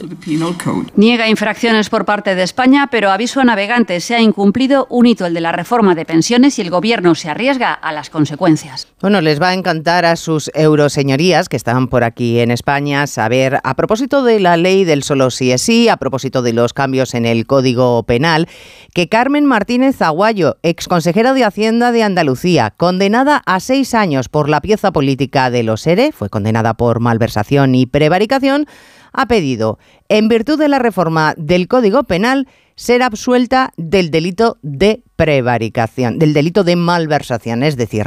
Niega 0.96 1.28
infracciones 1.28 1.90
por 1.90 2.06
parte 2.06 2.36
de 2.36 2.44
España, 2.44 2.88
pero 2.90 3.12
aviso 3.12 3.42
a 3.42 3.44
navegantes. 3.44 4.06
Se 4.06 4.16
ha 4.16 4.22
incumplido 4.22 4.88
un 4.90 5.08
hito, 5.08 5.26
el 5.26 5.34
de 5.34 5.42
la 5.42 5.52
reforma 5.52 5.94
de 5.94 6.06
pensiones, 6.06 6.58
y 6.58 6.62
el 6.62 6.70
Gobierno 6.70 7.16
se 7.16 7.30
arriesga 7.30 7.74
a 7.74 7.92
las 7.92 8.10
consecuencias. 8.10 8.88
Bueno, 9.02 9.20
les 9.20 9.42
va 9.42 9.50
a 9.50 9.54
encantar 9.54 10.06
a 10.06 10.16
sus 10.16 10.50
euroseñorías 10.54 11.50
que 11.50 11.58
están 11.58 11.90
por 11.90 12.06
aquí 12.06 12.40
en 12.40 12.50
España 12.50 13.08
saber, 13.08 13.60
a 13.62 13.74
propósito 13.76 14.24
de 14.24 14.40
la 14.40 14.56
ley 14.56 14.86
del 14.86 15.04
solo 15.04 15.32
sí 15.32 15.52
es 15.52 15.64
sí, 15.64 15.90
a 15.90 15.98
propósito 15.98 16.42
de 16.42 16.54
los 16.54 16.72
cambios 16.72 17.14
en 17.14 17.26
el 17.26 17.46
Código 17.46 18.04
Penal, 18.04 18.48
que 18.94 19.10
Carmen 19.10 19.46
Martínez 19.46 20.02
Aguayo, 20.02 20.56
exconsejera 20.64 21.34
de 21.34 21.44
Hacienda 21.44 21.92
de 21.92 22.02
Andalucía, 22.02 22.74
condenada 22.86 23.42
a 23.48 23.60
seis 23.62 23.96
años 23.96 24.30
por 24.30 24.48
la 24.48 24.62
pieza 24.62 24.92
política 24.92 25.50
de 25.50 25.64
los 25.64 25.88
ERE, 25.88 26.12
fue 26.12 26.30
condenada 26.30 26.76
por 26.76 27.00
malversación 27.00 27.74
y 27.74 27.88
prevaricación, 27.88 28.68
ha 29.12 29.26
pedido, 29.26 29.80
en 30.08 30.28
virtud 30.28 30.60
de 30.60 30.68
la 30.68 30.78
reforma 30.78 31.34
del 31.36 31.68
Código 31.68 32.04
Penal, 32.04 32.48
ser 32.76 33.02
absuelta 33.02 33.74
del 33.76 34.12
delito 34.12 34.60
de 34.62 35.02
prevaricación, 35.16 36.20
del 36.20 36.34
delito 36.34 36.64
de 36.64 36.76
malversación, 36.76 37.64
es 37.64 37.76
decir, 37.76 38.06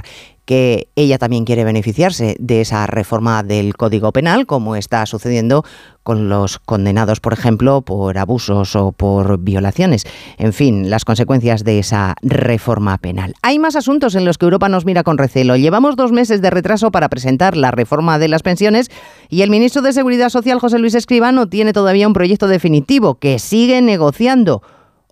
que 0.49 0.89
ella 0.97 1.19
también 1.19 1.45
quiere 1.45 1.63
beneficiarse 1.63 2.35
de 2.39 2.63
esa 2.63 2.87
reforma 2.87 3.43
del 3.43 3.77
Código 3.77 4.15
Penal, 4.15 4.47
como 4.47 4.77
está 4.77 5.05
sucediendo 5.05 5.63
con 6.03 6.31
los 6.31 6.59
condenados, 6.59 7.21
por 7.21 7.35
ejemplo, 7.35 7.83
por 7.83 8.17
abusos 8.17 8.75
o 8.75 8.93
por 8.93 9.41
violaciones. 9.41 10.07
En 10.39 10.55
fin, 10.55 10.89
las 10.89 11.05
consecuencias 11.05 11.65
de 11.65 11.81
esa 11.81 12.15
reforma 12.23 12.97
penal. 12.97 13.35
Hay 13.43 13.59
más 13.59 13.77
asuntos 13.77 14.15
en 14.15 14.25
los 14.25 14.39
que 14.39 14.47
Europa 14.47 14.71
nos 14.71 14.87
mira 14.87 15.03
con 15.03 15.19
recelo. 15.19 15.55
Llevamos 15.55 15.97
dos 15.97 16.13
meses 16.13 16.41
de 16.41 16.49
retraso 16.49 16.91
para 16.91 17.11
presentar 17.11 17.55
la 17.55 17.71
reforma 17.71 18.19
de 18.19 18.29
las 18.29 18.43
pensiones 18.43 18.91
y 19.29 19.43
el 19.43 19.51
ministro 19.51 19.83
de 19.83 19.93
Seguridad 19.93 20.31
Social, 20.31 20.61
José 20.61 20.79
Luis 20.79 20.95
Escribano, 20.95 21.51
tiene 21.51 21.75
todavía 21.75 22.07
un 22.07 22.15
proyecto 22.15 22.49
definitivo 22.49 23.17
que 23.17 23.39
sigue 23.39 23.83
negociando 23.83 24.63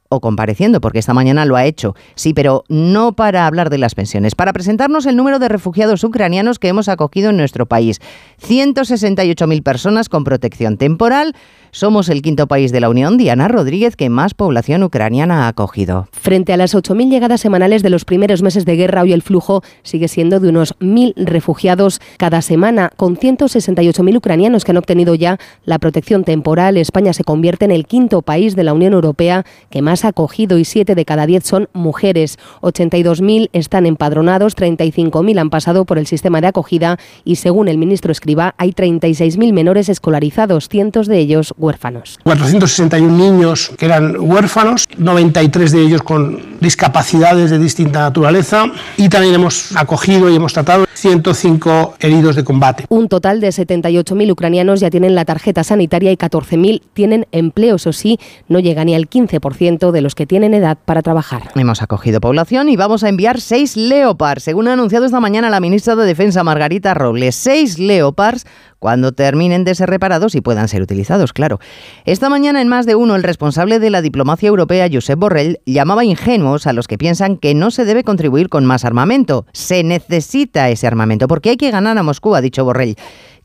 o 0.09 0.21
compareciendo, 0.21 0.81
porque 0.81 0.99
esta 0.99 1.15
mañana 1.15 1.45
lo 1.45 1.57
ha 1.57 1.65
hecho. 1.65 1.95
Sí, 2.15 2.35
pero 2.35 2.65
no 2.69 3.15
para 3.15 3.47
hablar 3.47 3.71
de 3.71 3.79
las 3.79 3.95
pensiones, 3.95 4.35
para 4.35 4.53
presentarnos 4.53 5.07
el 5.07 5.17
número 5.17 5.39
de 5.39 5.49
refugiados 5.49 6.05
ucranianos 6.05 6.59
que 6.59 6.69
hemos 6.69 6.89
acogido 6.89 7.31
en 7.31 7.37
nuestro 7.37 7.67
país. 7.67 8.01
168.000 8.47 9.63
personas 9.63 10.09
con 10.09 10.25
protección 10.25 10.77
temporal. 10.77 11.35
Somos 11.77 12.09
el 12.09 12.23
quinto 12.23 12.47
país 12.47 12.73
de 12.73 12.81
la 12.81 12.89
Unión, 12.89 13.19
Diana 13.19 13.49
Rodríguez, 13.49 13.97
que 13.97 14.09
más 14.09 14.33
población 14.33 14.83
ucraniana 14.83 15.45
ha 15.45 15.49
acogido. 15.49 16.09
Frente 16.11 16.55
a 16.55 16.57
las 16.57 16.75
8.000 16.75 17.11
llegadas 17.11 17.43
semanales 17.43 17.83
de 17.83 17.91
los 17.91 18.07
primeros 18.07 18.41
meses 18.41 18.65
de 18.65 18.77
guerra, 18.77 19.03
hoy 19.03 19.13
el 19.13 19.21
flujo 19.21 19.63
sigue 19.83 20.09
siendo 20.09 20.41
de 20.41 20.49
unos 20.49 20.75
1.000 20.79 21.13
refugiados 21.17 22.01
cada 22.17 22.41
semana, 22.41 22.91
con 22.97 23.19
168.000 23.19 24.17
ucranianos 24.17 24.65
que 24.65 24.71
han 24.71 24.79
obtenido 24.79 25.15
ya 25.15 25.39
la 25.67 25.79
protección 25.79 26.25
temporal. 26.25 26.79
España 26.79 27.13
se 27.13 27.25
convierte 27.25 27.67
en 27.67 27.73
el 27.73 27.85
quinto 27.85 28.23
país 28.23 28.57
de 28.57 28.65
la 28.65 28.73
Unión 28.73 28.95
Europea 28.95 29.45
que 29.69 29.83
más 29.83 30.07
ha 30.07 30.09
acogido 30.09 30.57
y 30.57 30.65
7 30.65 30.95
de 30.95 31.05
cada 31.05 31.27
10 31.27 31.45
son 31.45 31.69
mujeres. 31.75 32.39
82.000 32.63 33.51
están 33.53 33.85
empadronados, 33.85 34.57
35.000 34.57 35.39
han 35.39 35.51
pasado 35.51 35.85
por 35.85 35.99
el 35.99 36.07
sistema 36.07 36.41
de 36.41 36.47
acogida 36.47 36.99
y 37.23 37.37
según 37.37 37.69
el 37.69 37.77
ministro 37.77 38.13
Escriba 38.13 38.55
hay 38.57 38.73
36.000 38.73 39.53
menores 39.53 39.91
escolarizados, 39.91 40.71
cientos 40.71 41.07
de 41.07 41.19
ellos 41.19 41.53
huérfanos. 41.67 42.19
461 42.23 43.17
niños 43.17 43.73
que 43.77 43.87
eran 43.87 44.17
huérfanos, 44.19 44.85
93 44.97 45.73
de 45.73 45.81
ellos 45.83 46.03
con 46.03 46.41
discapacidades 46.61 47.51
de 47.51 47.59
distinta 47.59 48.01
naturaleza 48.01 48.67
y 48.97 49.09
también 49.09 49.35
hemos 49.35 49.77
acogido 49.77 50.31
y 50.31 50.37
hemos 50.37 50.53
tratado 50.53 50.87
105 50.95 51.97
heridos 52.01 52.37
de 52.37 52.45
combate. 52.45 52.85
Un 52.89 53.09
total 53.09 53.41
de 53.41 53.49
78.000 53.49 54.31
ucranianos 54.31 54.81
ya 54.81 54.91
tienen 54.91 55.15
la 55.15 55.25
tarjeta 55.25 55.65
sanitaria 55.65 56.13
y 56.13 56.17
14.000 56.17 56.83
tienen 56.95 57.27
empleo, 57.33 57.77
eso 57.77 57.93
sí, 57.93 58.19
no 58.49 58.61
llega 58.61 58.85
ni 58.85 58.95
al 58.95 59.11
15% 59.11 59.91
de 59.91 60.01
los 60.01 60.15
que 60.15 60.27
tienen 60.27 60.55
edad 60.55 60.79
para 60.85 61.03
trabajar. 61.03 61.51
Hemos 61.55 61.83
acogido 61.83 62.21
población 62.21 62.69
y 62.69 62.77
vamos 62.77 63.05
a 63.05 63.09
enviar 63.09 63.41
seis 63.41 63.77
Leopards, 63.77 64.45
según 64.45 64.69
ha 64.69 64.73
anunciado 64.73 65.05
esta 65.05 65.21
mañana 65.21 65.51
la 65.51 65.61
ministra 65.61 65.97
de 65.97 66.07
Defensa 66.07 66.45
Margarita 66.45 66.95
Robles. 66.95 67.35
Seis 67.35 67.79
Leopards 67.79 68.47
cuando 68.79 69.13
terminen 69.13 69.65
de 69.65 69.75
ser 69.75 69.91
reparados 69.91 70.35
y 70.35 70.41
puedan 70.41 70.69
ser 70.69 70.83
utilizados, 70.83 71.33
claro. 71.33 71.56
Esta 72.05 72.29
mañana 72.29 72.61
en 72.61 72.69
más 72.69 72.87
de 72.87 72.95
uno 72.95 73.17
el 73.17 73.23
responsable 73.23 73.79
de 73.79 73.91
la 73.91 74.03
diplomacia 74.03 74.49
europea, 74.49 74.89
Josep 74.93 75.19
Borrell, 75.19 75.61
llamaba 75.67 76.05
ingenuos 76.05 76.67
a 76.67 76.73
los 76.73 76.89
que 76.89 76.99
piensan 76.99 77.37
que 77.37 77.55
no 77.55 77.71
se 77.71 77.85
debe 77.85 78.05
contribuir 78.05 78.49
con 78.49 78.65
más 78.65 78.85
armamento. 78.85 79.47
Se 79.53 79.83
necesita 79.83 80.69
ese 80.69 80.87
armamento 80.87 81.29
porque 81.29 81.51
hay 81.51 81.57
que 81.57 81.71
ganar 81.71 81.99
a 81.99 82.03
Moscú, 82.03 82.35
ha 82.35 82.41
dicho 82.41 82.65
Borrell 82.65 82.97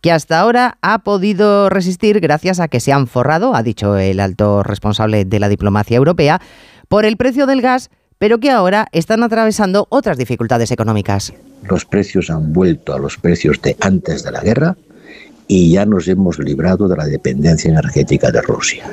que 0.02 0.12
hasta 0.12 0.40
ahora 0.40 0.78
ha 0.82 1.00
podido 1.00 1.70
resistir 1.70 2.20
gracias 2.20 2.60
a 2.60 2.68
que 2.68 2.80
se 2.80 2.92
han 2.92 3.06
forrado, 3.06 3.56
ha 3.56 3.62
dicho 3.62 3.98
el 3.98 4.20
alto 4.20 4.64
responsable 4.64 5.26
de 5.26 5.40
la 5.40 5.48
diplomacia 5.48 5.96
europea, 5.96 6.42
por 6.88 7.06
el 7.06 7.18
precio 7.18 7.46
del 7.46 7.62
gas, 7.62 7.92
pero 8.18 8.40
que 8.40 8.52
ahora 8.52 8.88
están 8.92 9.24
atravesando 9.24 9.88
otras 9.90 10.18
dificultades 10.18 10.72
económicas. 10.72 11.34
Los 11.64 11.86
precios 11.86 12.30
han 12.30 12.52
vuelto 12.52 12.94
a 12.94 13.00
los 13.00 13.18
precios 13.18 13.62
de 13.62 13.78
antes 13.80 14.24
de 14.24 14.32
la 14.32 14.42
guerra 14.42 14.76
y 15.52 15.70
ya 15.70 15.86
nos 15.86 16.08
hemos 16.08 16.40
librado 16.40 16.88
de 16.88 16.96
la 16.96 17.06
dependencia 17.06 17.70
energética 17.70 18.32
de 18.32 18.42
Rusia. 18.42 18.90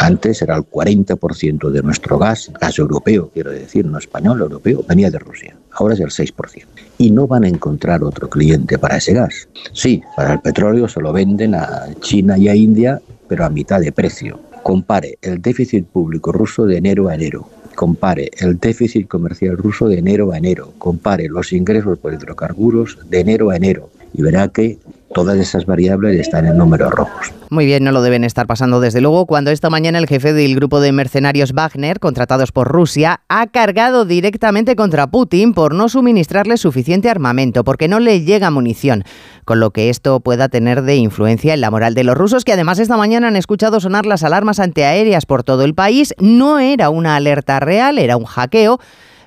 Antes 0.00 0.42
era 0.42 0.54
el 0.54 0.64
40% 0.64 1.70
de 1.70 1.82
nuestro 1.82 2.18
gas, 2.18 2.52
gas 2.60 2.78
europeo, 2.78 3.30
quiero 3.32 3.52
decir, 3.52 3.86
no 3.86 3.96
español, 3.96 4.42
europeo, 4.42 4.84
venía 4.86 5.10
de 5.10 5.18
Rusia. 5.18 5.56
Ahora 5.72 5.94
es 5.94 6.00
el 6.00 6.10
6%. 6.10 6.66
Y 6.98 7.10
no 7.10 7.26
van 7.26 7.44
a 7.44 7.48
encontrar 7.48 8.04
otro 8.04 8.28
cliente 8.28 8.76
para 8.76 8.98
ese 8.98 9.14
gas. 9.14 9.48
Sí, 9.72 10.02
para 10.14 10.34
el 10.34 10.40
petróleo 10.40 10.88
se 10.88 11.00
lo 11.00 11.10
venden 11.10 11.54
a 11.54 11.86
China 12.00 12.36
y 12.36 12.48
a 12.48 12.54
India, 12.54 13.00
pero 13.26 13.46
a 13.46 13.48
mitad 13.48 13.80
de 13.80 13.90
precio. 13.90 14.40
Compare 14.62 15.16
el 15.22 15.40
déficit 15.40 15.86
público 15.86 16.32
ruso 16.32 16.66
de 16.66 16.76
enero 16.76 17.08
a 17.08 17.14
enero. 17.14 17.48
Compare 17.74 18.30
el 18.40 18.58
déficit 18.58 19.08
comercial 19.08 19.56
ruso 19.56 19.88
de 19.88 20.00
enero 20.00 20.32
a 20.32 20.36
enero. 20.36 20.74
Compare 20.76 21.28
los 21.28 21.54
ingresos 21.54 21.98
por 21.98 22.12
hidrocarburos 22.12 22.98
de 23.08 23.20
enero 23.20 23.48
a 23.48 23.56
enero. 23.56 23.88
Y 24.14 24.22
verá 24.22 24.48
que 24.48 24.78
todas 25.14 25.38
esas 25.38 25.66
variables 25.66 26.18
están 26.20 26.46
en 26.46 26.56
números 26.56 26.90
rojos. 26.92 27.32
Muy 27.50 27.64
bien, 27.64 27.82
no 27.82 27.92
lo 27.92 28.02
deben 28.02 28.24
estar 28.24 28.46
pasando 28.46 28.78
desde 28.78 29.00
luego 29.00 29.26
cuando 29.26 29.50
esta 29.50 29.70
mañana 29.70 29.98
el 29.98 30.06
jefe 30.06 30.32
del 30.32 30.54
grupo 30.54 30.80
de 30.80 30.92
mercenarios 30.92 31.52
Wagner, 31.52 31.98
contratados 31.98 32.52
por 32.52 32.68
Rusia, 32.68 33.22
ha 33.28 33.46
cargado 33.46 34.04
directamente 34.04 34.76
contra 34.76 35.06
Putin 35.06 35.54
por 35.54 35.74
no 35.74 35.88
suministrarle 35.88 36.58
suficiente 36.58 37.08
armamento, 37.08 37.64
porque 37.64 37.88
no 37.88 38.00
le 38.00 38.20
llega 38.20 38.50
munición, 38.50 39.04
con 39.44 39.60
lo 39.60 39.70
que 39.70 39.88
esto 39.88 40.20
pueda 40.20 40.48
tener 40.48 40.82
de 40.82 40.96
influencia 40.96 41.54
en 41.54 41.62
la 41.62 41.70
moral 41.70 41.94
de 41.94 42.04
los 42.04 42.16
rusos, 42.16 42.44
que 42.44 42.52
además 42.52 42.78
esta 42.78 42.98
mañana 42.98 43.28
han 43.28 43.36
escuchado 43.36 43.80
sonar 43.80 44.04
las 44.04 44.24
alarmas 44.24 44.60
antiaéreas 44.60 45.24
por 45.24 45.42
todo 45.42 45.64
el 45.64 45.74
país. 45.74 46.14
No 46.18 46.58
era 46.58 46.90
una 46.90 47.16
alerta 47.16 47.60
real, 47.60 47.98
era 47.98 48.18
un 48.18 48.24
hackeo 48.24 48.78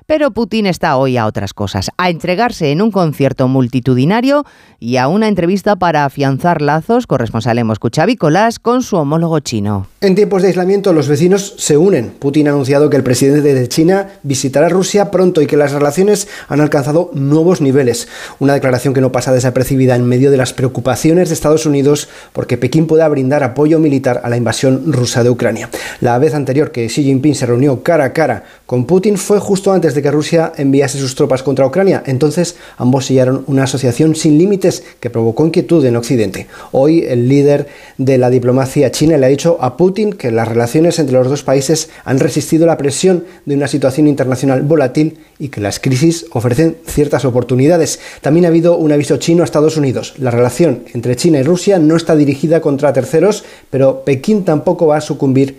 pero 0.06 0.30
Putin 0.30 0.66
está 0.66 0.96
hoy 0.96 1.16
a 1.16 1.26
otras 1.26 1.54
cosas, 1.54 1.90
a 1.96 2.10
entregarse 2.10 2.70
en 2.70 2.82
un 2.82 2.90
concierto 2.90 3.48
multitudinario 3.48 4.44
y 4.78 4.96
a 4.96 5.08
una 5.08 5.28
entrevista 5.28 5.76
para 5.76 6.04
afianzar 6.04 6.62
lazos, 6.62 7.06
corresponsal 7.06 7.58
en 7.58 7.66
Moscú 7.66 7.88
Xavi 7.94 8.16
Colás, 8.16 8.58
con 8.58 8.82
su 8.82 8.96
homólogo 8.96 9.40
chino. 9.40 9.86
En 10.00 10.14
tiempos 10.14 10.42
de 10.42 10.48
aislamiento 10.48 10.92
los 10.92 11.08
vecinos 11.08 11.54
se 11.58 11.76
unen. 11.76 12.12
Putin 12.18 12.48
ha 12.48 12.50
anunciado 12.50 12.90
que 12.90 12.96
el 12.96 13.04
presidente 13.04 13.54
de 13.54 13.68
China 13.68 14.08
visitará 14.22 14.68
Rusia 14.68 15.10
pronto 15.10 15.40
y 15.42 15.46
que 15.46 15.56
las 15.56 15.72
relaciones 15.72 16.28
han 16.48 16.60
alcanzado 16.60 17.10
nuevos 17.14 17.60
niveles. 17.60 18.08
Una 18.40 18.54
declaración 18.54 18.94
que 18.94 19.00
no 19.00 19.12
pasa 19.12 19.32
desapercibida 19.32 19.94
en 19.94 20.04
medio 20.04 20.30
de 20.30 20.36
las 20.36 20.52
preocupaciones 20.52 21.28
de 21.28 21.34
Estados 21.34 21.66
Unidos 21.66 22.08
porque 22.32 22.58
Pekín 22.58 22.86
pueda 22.86 23.08
brindar 23.08 23.44
apoyo 23.44 23.78
militar 23.78 24.20
a 24.24 24.28
la 24.28 24.36
invasión 24.36 24.92
rusa 24.92 25.22
de 25.22 25.30
Ucrania. 25.30 25.70
La 26.00 26.18
vez 26.18 26.34
anterior 26.34 26.72
que 26.72 26.88
Xi 26.88 27.04
Jinping 27.04 27.34
se 27.34 27.46
reunió 27.46 27.82
cara 27.82 28.04
a 28.04 28.12
cara 28.12 28.44
con 28.66 28.86
Putin 28.86 29.18
fue 29.18 29.38
justo 29.38 29.72
antes 29.72 29.91
de 29.94 30.02
que 30.02 30.10
Rusia 30.10 30.52
enviase 30.56 30.98
sus 30.98 31.14
tropas 31.14 31.42
contra 31.42 31.66
Ucrania. 31.66 32.02
Entonces 32.06 32.56
ambos 32.76 33.06
sellaron 33.06 33.44
una 33.46 33.64
asociación 33.64 34.14
sin 34.14 34.38
límites 34.38 34.84
que 35.00 35.10
provocó 35.10 35.46
inquietud 35.46 35.84
en 35.84 35.96
Occidente. 35.96 36.46
Hoy 36.72 37.04
el 37.08 37.28
líder 37.28 37.68
de 37.98 38.18
la 38.18 38.30
diplomacia 38.30 38.90
china 38.90 39.16
le 39.16 39.26
ha 39.26 39.28
dicho 39.28 39.58
a 39.60 39.76
Putin 39.76 40.12
que 40.12 40.30
las 40.30 40.48
relaciones 40.48 40.98
entre 40.98 41.16
los 41.16 41.28
dos 41.28 41.42
países 41.42 41.90
han 42.04 42.18
resistido 42.18 42.66
la 42.66 42.78
presión 42.78 43.24
de 43.44 43.54
una 43.54 43.68
situación 43.68 44.06
internacional 44.06 44.62
volátil 44.62 45.18
y 45.38 45.48
que 45.48 45.60
las 45.60 45.80
crisis 45.80 46.26
ofrecen 46.32 46.76
ciertas 46.86 47.24
oportunidades. 47.24 48.00
También 48.20 48.46
ha 48.46 48.48
habido 48.48 48.76
un 48.76 48.92
aviso 48.92 49.16
chino 49.16 49.42
a 49.42 49.44
Estados 49.44 49.76
Unidos. 49.76 50.14
La 50.18 50.30
relación 50.30 50.84
entre 50.94 51.16
China 51.16 51.38
y 51.38 51.42
Rusia 51.42 51.78
no 51.78 51.96
está 51.96 52.16
dirigida 52.16 52.60
contra 52.60 52.92
terceros, 52.92 53.44
pero 53.70 54.04
Pekín 54.04 54.44
tampoco 54.44 54.86
va 54.86 54.98
a 54.98 55.00
sucumbir 55.00 55.58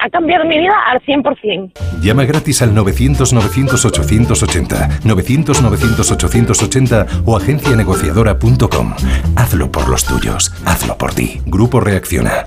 Ha 0.00 0.10
cambiado 0.10 0.44
mi 0.44 0.58
vida 0.58 0.74
al 0.90 1.00
100%. 1.02 1.72
Llama 2.00 2.24
gratis 2.24 2.62
al 2.62 2.74
900-900-880, 2.74 5.00
900-900-880 5.02 7.22
o 7.24 7.36
agencianegociadora.com. 7.36 8.94
Hazlo 9.36 9.72
por 9.72 9.88
los 9.88 10.04
tuyos, 10.04 10.52
hazlo 10.64 10.96
por 10.96 11.14
ti. 11.14 11.40
Grupo 11.46 11.80
Reacciona. 11.80 12.46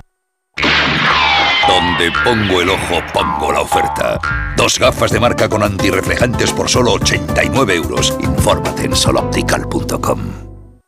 Donde 1.68 2.10
pongo 2.24 2.60
el 2.60 2.70
ojo, 2.70 3.00
pongo 3.12 3.52
la 3.52 3.60
oferta. 3.60 4.18
Dos 4.56 4.78
gafas 4.78 5.12
de 5.12 5.20
marca 5.20 5.48
con 5.48 5.62
antirreflejantes 5.62 6.52
por 6.52 6.68
solo 6.68 6.92
89 6.92 7.74
euros. 7.74 8.16
Infórmate 8.20 8.86
en 8.86 8.96
soloptical.com. 8.96 10.51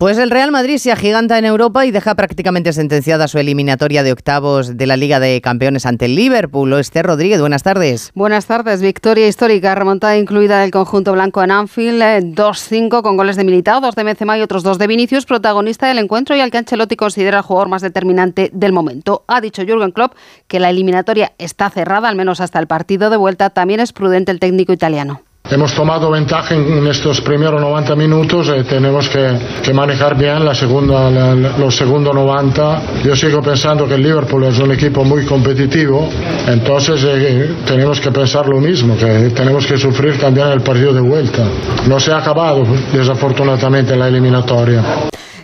Pues 0.00 0.16
el 0.16 0.30
Real 0.30 0.50
Madrid 0.50 0.78
se 0.78 0.92
agiganta 0.92 1.36
en 1.36 1.44
Europa 1.44 1.84
y 1.84 1.90
deja 1.90 2.14
prácticamente 2.14 2.72
sentenciada 2.72 3.28
su 3.28 3.38
eliminatoria 3.38 4.02
de 4.02 4.12
octavos 4.12 4.78
de 4.78 4.86
la 4.86 4.96
Liga 4.96 5.20
de 5.20 5.38
Campeones 5.42 5.84
ante 5.84 6.06
el 6.06 6.14
Liverpool. 6.14 6.72
Esther 6.72 7.04
Rodríguez, 7.04 7.38
buenas 7.38 7.62
tardes. 7.62 8.10
Buenas 8.14 8.46
tardes. 8.46 8.80
Victoria 8.80 9.28
histórica, 9.28 9.74
remontada 9.74 10.16
incluida 10.16 10.60
del 10.60 10.70
conjunto 10.70 11.12
blanco 11.12 11.42
en 11.42 11.50
Anfield, 11.50 12.00
2-5 12.34 12.98
eh, 12.98 13.02
con 13.02 13.18
goles 13.18 13.36
de 13.36 13.44
Militao, 13.44 13.82
dos 13.82 13.94
de 13.94 14.04
Benzema 14.04 14.38
y 14.38 14.40
otros 14.40 14.62
dos 14.62 14.78
de 14.78 14.86
Vinicius, 14.86 15.26
protagonista 15.26 15.86
del 15.88 15.98
encuentro 15.98 16.34
y 16.34 16.40
al 16.40 16.50
que 16.50 16.56
Ancelotti 16.56 16.96
considera 16.96 17.36
el 17.36 17.44
jugador 17.44 17.68
más 17.68 17.82
determinante 17.82 18.48
del 18.54 18.72
momento. 18.72 19.24
Ha 19.28 19.42
dicho 19.42 19.66
Jürgen 19.66 19.90
Klopp 19.90 20.14
que 20.48 20.60
la 20.60 20.70
eliminatoria 20.70 21.32
está 21.36 21.68
cerrada, 21.68 22.08
al 22.08 22.16
menos 22.16 22.40
hasta 22.40 22.58
el 22.58 22.68
partido 22.68 23.10
de 23.10 23.18
vuelta. 23.18 23.50
También 23.50 23.80
es 23.80 23.92
prudente 23.92 24.32
el 24.32 24.40
técnico 24.40 24.72
italiano. 24.72 25.20
Hemos 25.50 25.74
tomado 25.74 26.12
ventaja 26.12 26.54
en 26.54 26.86
estos 26.86 27.20
primeros 27.20 27.60
90 27.60 27.96
minutos 27.96 28.52
y 28.56 28.62
tenemos 28.62 29.08
que, 29.08 29.72
manejar 29.72 30.16
bien 30.16 30.44
la 30.44 30.54
segunda, 30.54 31.10
los 31.34 31.74
segundos 31.74 32.14
90. 32.14 32.82
Yo 33.04 33.16
sigo 33.16 33.42
pensando 33.42 33.88
que 33.88 33.94
el 33.94 34.02
Liverpool 34.02 34.44
es 34.44 34.60
un 34.60 34.70
equipo 34.70 35.04
muy 35.04 35.24
competitivo, 35.24 36.08
entonces 36.46 37.04
eh, 37.04 37.52
tenemos 37.66 38.00
que 38.00 38.12
pensar 38.12 38.48
lo 38.48 38.60
mismo, 38.60 38.96
que 38.96 39.30
tenemos 39.30 39.66
que 39.66 39.76
sufrir 39.76 40.18
también 40.18 40.46
el 40.48 40.60
partido 40.60 40.92
de 40.92 41.00
vuelta. 41.00 41.42
No 41.88 41.98
se 41.98 42.12
ha 42.12 42.18
acabado 42.18 42.64
desafortunadamente 42.92 43.96
la 43.96 44.06
eliminatoria. 44.06 44.84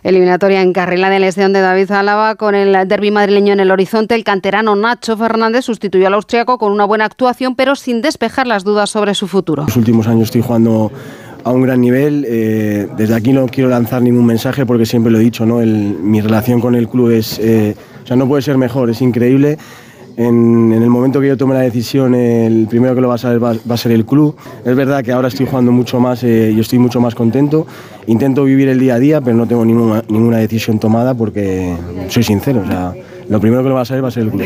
Eliminatoria 0.07 0.62
en 0.62 0.73
Esteón 1.25 1.53
de 1.53 1.61
David 1.61 1.90
Álava 1.90 2.37
con 2.37 2.55
el 2.55 2.87
derby 2.87 3.11
madrileño 3.11 3.53
en 3.55 3.59
el 3.59 3.73
horizonte. 3.73 4.14
El 4.14 4.23
canterano 4.23 4.77
Nacho 4.77 5.16
Fernández 5.16 5.64
sustituyó 5.64 6.07
al 6.07 6.14
austriaco 6.14 6.59
con 6.59 6.71
una 6.71 6.85
buena 6.85 7.07
actuación, 7.07 7.57
pero 7.57 7.75
sin 7.75 8.03
despejar 8.03 8.47
las 8.47 8.62
dudas 8.62 8.88
sobre 8.88 9.16
su 9.16 9.27
futuro. 9.27 9.64
Los 9.66 9.77
últimos 9.77 10.07
años 10.07 10.27
estoy 10.27 10.42
jugando 10.42 10.92
a 11.42 11.51
un 11.51 11.62
gran 11.62 11.81
nivel. 11.81 12.25
Eh, 12.29 12.87
desde 12.97 13.16
aquí 13.16 13.33
no 13.33 13.47
quiero 13.47 13.69
lanzar 13.69 14.01
ningún 14.01 14.27
mensaje 14.27 14.64
porque 14.64 14.87
siempre 14.87 15.11
lo 15.11 15.19
he 15.19 15.23
dicho, 15.23 15.45
¿no? 15.45 15.57
mi 15.57 16.21
relación 16.21 16.61
con 16.61 16.77
el 16.77 16.88
club 16.88 17.11
es, 17.11 17.40
eh, 17.40 17.75
o 18.05 18.07
sea, 18.07 18.16
no 18.16 18.29
puede 18.29 18.42
ser 18.42 18.59
mejor, 18.59 18.88
es 18.90 19.03
increíble. 19.03 19.59
En, 20.16 20.72
el 20.72 20.88
momento 20.88 21.20
que 21.20 21.29
yo 21.29 21.37
tome 21.37 21.55
la 21.55 21.61
decisión, 21.61 22.14
el 22.14 22.66
primero 22.68 22.94
que 22.94 23.00
lo 23.00 23.09
va 23.09 23.16
a 23.16 23.18
saber 23.18 23.42
va, 23.42 23.52
a 23.68 23.76
ser 23.76 23.92
el 23.92 24.07
club. 24.07 24.35
Es 24.64 24.74
verdad 24.74 25.05
que 25.05 25.12
ahora 25.12 25.29
estoy 25.29 25.46
jugando 25.46 25.72
mucho 25.72 26.00
más 26.00 26.22
eh, 26.24 26.52
y 26.57 26.61
estoy 26.61 26.79
mucho 26.79 27.00
más 27.00 27.14
contento. 27.14 27.66
Intento 28.07 28.44
vivir 28.44 28.68
el 28.68 28.79
día 28.79 28.94
a 28.94 28.98
día, 28.98 29.20
pero 29.20 29.37
no 29.37 29.46
tengo 29.46 29.64
ninguna, 29.64 30.02
ninguna 30.09 30.38
decisión 30.38 30.79
tomada 30.79 31.14
porque 31.14 31.76
soy 32.09 32.22
sincero. 32.22 32.62
O 32.64 32.66
sea, 32.66 32.94
lo 33.29 33.40
primero 33.40 33.62
que 33.62 33.68
lo 33.68 33.74
va 33.74 33.83
a 33.83 33.85
saber 33.85 34.05
va 34.05 34.09
a 34.09 34.12
ser 34.12 34.24
el 34.24 34.31
club. 34.31 34.45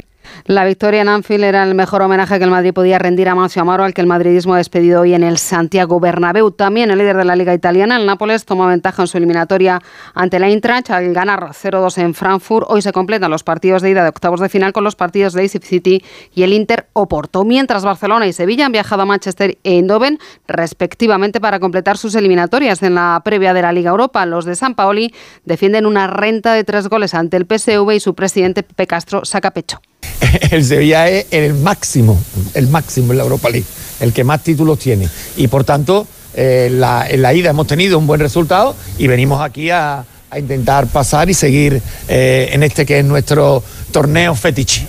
La 0.51 0.65
victoria 0.65 1.03
en 1.03 1.09
Anfield 1.09 1.45
era 1.45 1.63
el 1.63 1.77
mejor 1.77 2.03
homenaje 2.03 2.39
que 2.39 2.43
el 2.43 2.51
Madrid 2.51 2.73
podía 2.73 2.99
rendir 2.99 3.29
a 3.29 3.37
Mancio 3.37 3.63
Amaro, 3.63 3.85
al 3.85 3.95
que 3.95 4.01
el 4.01 4.09
madridismo 4.09 4.55
ha 4.55 4.57
despedido 4.57 5.03
hoy 5.03 5.15
en 5.15 5.23
el 5.23 5.39
Santiago 5.39 6.01
Bernabéu. 6.01 6.51
También 6.51 6.91
el 6.91 6.99
líder 6.99 7.17
de 7.19 7.25
la 7.25 7.37
Liga 7.37 7.55
Italiana, 7.55 7.97
el 7.97 8.05
Nápoles, 8.05 8.45
toma 8.47 8.67
ventaja 8.67 9.03
en 9.03 9.07
su 9.07 9.17
eliminatoria 9.17 9.81
ante 10.13 10.41
la 10.41 10.49
Eintracht 10.49 10.91
al 10.91 11.15
ganar 11.15 11.51
0-2 11.51 11.99
en 11.99 12.15
Frankfurt. 12.15 12.67
Hoy 12.69 12.83
se 12.83 12.91
completan 12.91 13.31
los 13.31 13.45
partidos 13.45 13.81
de 13.81 13.91
ida 13.91 14.03
de 14.03 14.09
octavos 14.09 14.41
de 14.41 14.49
final 14.49 14.73
con 14.73 14.83
los 14.83 14.97
partidos 14.97 15.35
de 15.35 15.43
Leipzig 15.43 15.63
City 15.63 16.05
y 16.35 16.43
el 16.43 16.53
Inter 16.53 16.89
Oporto, 16.95 17.45
mientras 17.45 17.85
Barcelona 17.85 18.27
y 18.27 18.33
Sevilla 18.33 18.67
han 18.67 18.73
viajado 18.73 19.03
a 19.03 19.07
Manchester 19.07 19.57
e 19.63 19.75
Eindhoven 19.75 20.19
respectivamente 20.49 21.41
para 21.41 21.61
completar 21.61 21.97
sus 21.97 22.17
eliminatorias 22.17 22.83
en 22.83 22.97
la 22.97 23.23
previa 23.25 23.55
de 23.55 23.63
la 23.63 23.73
Liga 23.73 23.93
Europa. 23.93 24.27
Los 24.27 24.47
de 24.47 24.57
San 24.57 24.75
Paoli 24.75 25.15
defienden 25.45 25.87
una 25.87 26.09
renta 26.09 26.55
de 26.55 26.65
tres 26.65 26.89
goles 26.89 27.15
ante 27.15 27.37
el 27.37 27.47
PSV 27.47 27.89
y 27.93 28.01
su 28.01 28.17
presidente 28.17 28.65
Pepe 28.65 28.89
Castro 28.89 29.25
saca 29.25 29.53
pecho. 29.53 29.81
el 30.51 30.65
Sevilla 30.65 31.09
es 31.09 31.27
el 31.31 31.55
máximo, 31.55 32.21
el 32.55 32.69
máximo 32.69 33.13
en 33.13 33.19
la 33.19 33.25
Europa 33.25 33.51
League, 33.51 33.67
el 34.01 34.13
que 34.13 34.25
más 34.25 34.43
títulos 34.43 34.79
tiene. 34.79 35.09
Y 35.37 35.49
por 35.49 35.65
tanto, 35.65 36.07
eh, 36.35 36.69
en 36.71 37.21
la 37.23 37.35
ida 37.35 37.51
hemos 37.51 37.67
tenido 37.67 37.99
un 37.99 38.07
buen 38.07 38.21
resultado 38.21 38.77
y 38.99 39.07
venimos 39.07 39.41
aquí 39.41 39.71
a, 39.71 40.05
intentar 40.37 40.87
pasar 40.87 41.29
y 41.29 41.35
seguir 41.35 41.83
eh, 42.07 42.51
en 42.53 42.63
este 42.63 42.87
que 42.87 43.01
es 43.01 43.05
nuestro 43.05 43.65
torneo 43.91 44.37
fetiche. 44.37 44.87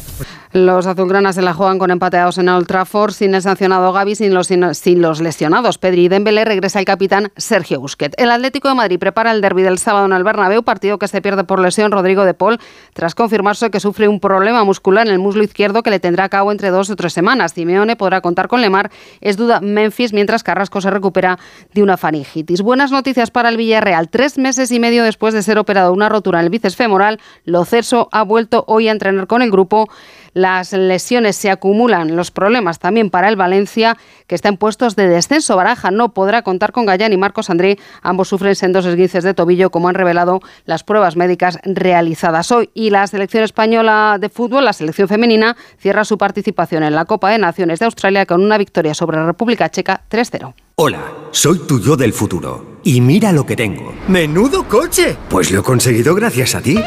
Los 0.53 0.85
azulgranas 0.85 1.35
se 1.35 1.41
la 1.41 1.53
juegan 1.53 1.79
con 1.79 1.91
empateados 1.91 2.37
en 2.37 2.49
Old 2.49 2.67
Trafford, 2.67 3.13
sin 3.13 3.33
el 3.33 3.41
sancionado 3.41 3.93
Gaby, 3.93 4.15
sin 4.15 4.33
los, 4.33 5.21
lesionados. 5.21 5.77
Pedri 5.77 6.03
y 6.03 6.09
Dembélé 6.09 6.43
regresa 6.43 6.79
el 6.79 6.83
capitán 6.83 7.31
Sergio 7.37 7.79
Busquets. 7.79 8.17
El 8.17 8.31
Atlético 8.31 8.67
de 8.67 8.75
Madrid 8.75 8.99
prepara 8.99 9.31
el 9.31 9.39
derby 9.39 9.61
del 9.61 9.77
sábado 9.77 10.07
en 10.07 10.11
el 10.11 10.25
Bernabéu, 10.25 10.63
partido 10.63 10.99
que 10.99 11.07
se 11.07 11.21
pierde 11.21 11.45
por 11.45 11.61
lesión 11.61 11.93
Rodrigo 11.93 12.25
de 12.25 12.33
Paul, 12.33 12.59
tras 12.91 13.15
confirmarse 13.15 13.71
que 13.71 13.79
sufre 13.79 14.09
un 14.09 14.19
problema 14.19 14.65
muscular 14.65 15.07
en 15.07 15.13
el 15.13 15.19
muslo 15.19 15.41
izquierdo 15.41 15.83
que 15.83 15.89
le 15.89 16.01
tendrá 16.01 16.25
a 16.25 16.29
cabo 16.29 16.51
entre 16.51 16.69
dos 16.69 16.89
o 16.89 16.97
tres 16.97 17.13
semanas. 17.13 17.53
Simeone 17.53 17.95
podrá 17.95 18.19
contar 18.19 18.49
con 18.49 18.59
Lemar, 18.59 18.91
es 19.21 19.37
duda 19.37 19.61
Memphis, 19.61 20.11
mientras 20.11 20.43
Carrasco 20.43 20.81
se 20.81 20.89
recupera 20.89 21.39
de 21.73 21.81
una 21.81 21.95
faringitis. 21.95 22.61
Buenas 22.61 22.91
noticias 22.91 23.31
para 23.31 23.47
el 23.47 23.55
Villarreal. 23.55 24.09
Tres 24.09 24.37
meses 24.37 24.69
y 24.73 24.81
medio 24.81 25.05
después 25.05 25.33
de 25.33 25.43
ser 25.43 25.57
operado 25.57 25.93
una 25.93 26.09
rotura 26.09 26.39
en 26.39 26.43
el 26.43 26.49
bíceps 26.49 26.75
femoral, 26.75 27.21
Lo 27.45 27.63
Celso 27.63 28.09
ha 28.11 28.23
vuelto 28.23 28.65
hoy 28.67 28.89
a 28.89 28.91
entrenar 28.91 29.27
con 29.27 29.41
el 29.41 29.49
grupo 29.49 29.87
las 30.33 30.73
lesiones 30.73 31.35
se 31.35 31.49
acumulan, 31.49 32.15
los 32.15 32.31
problemas 32.31 32.79
también 32.79 33.09
para 33.09 33.29
el 33.29 33.35
Valencia, 33.35 33.97
que 34.27 34.35
está 34.35 34.49
en 34.49 34.57
puestos 34.57 34.95
de 34.95 35.07
descenso. 35.07 35.55
Baraja 35.55 35.91
no 35.91 36.13
podrá 36.13 36.41
contar 36.41 36.71
con 36.71 36.85
Gallán 36.85 37.13
y 37.13 37.17
Marcos 37.17 37.49
André. 37.49 37.77
Ambos 38.01 38.29
sufren 38.29 38.55
sendos 38.55 38.85
esguinces 38.85 39.23
de 39.23 39.33
tobillo, 39.33 39.69
como 39.69 39.89
han 39.89 39.95
revelado 39.95 40.39
las 40.65 40.83
pruebas 40.83 41.15
médicas 41.15 41.59
realizadas 41.63 42.51
hoy. 42.51 42.69
Y 42.73 42.89
la 42.89 43.05
selección 43.07 43.43
española 43.43 44.17
de 44.19 44.29
fútbol, 44.29 44.65
la 44.65 44.73
selección 44.73 45.07
femenina, 45.07 45.57
cierra 45.77 46.05
su 46.05 46.17
participación 46.17 46.83
en 46.83 46.95
la 46.95 47.05
Copa 47.05 47.29
de 47.29 47.37
Naciones 47.37 47.79
de 47.79 47.85
Australia 47.85 48.25
con 48.25 48.41
una 48.41 48.57
victoria 48.57 48.93
sobre 48.93 49.17
la 49.17 49.25
República 49.25 49.69
Checa 49.69 50.01
3-0. 50.09 50.53
Hola, 50.75 51.01
soy 51.31 51.59
tu 51.67 51.79
yo 51.79 51.95
del 51.95 52.13
futuro. 52.13 52.79
Y 52.83 53.01
mira 53.01 53.31
lo 53.31 53.45
que 53.45 53.55
tengo. 53.55 53.93
¡Menudo 54.07 54.67
coche! 54.67 55.15
Pues 55.29 55.51
lo 55.51 55.59
he 55.59 55.63
conseguido 55.63 56.15
gracias 56.15 56.55
a 56.55 56.61
ti. 56.61 56.79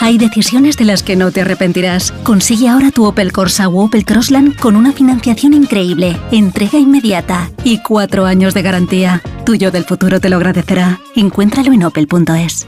Hay 0.00 0.18
decisiones 0.18 0.76
de 0.76 0.84
las 0.84 1.02
que 1.02 1.16
no 1.16 1.30
te 1.30 1.40
arrepentirás. 1.40 2.12
Consigue 2.22 2.68
ahora 2.68 2.90
tu 2.90 3.04
Opel 3.04 3.32
Corsa 3.32 3.68
o 3.68 3.84
Opel 3.84 4.04
Crossland 4.04 4.56
con 4.56 4.76
una 4.76 4.92
financiación 4.92 5.54
increíble, 5.54 6.16
entrega 6.30 6.78
inmediata 6.78 7.50
y 7.64 7.82
cuatro 7.82 8.26
años 8.26 8.54
de 8.54 8.62
garantía. 8.62 9.22
Tuyo 9.44 9.70
del 9.70 9.84
futuro 9.84 10.20
te 10.20 10.28
lo 10.28 10.36
agradecerá. 10.36 11.00
Encuéntralo 11.14 11.72
en 11.72 11.84
opel.es. 11.84 12.66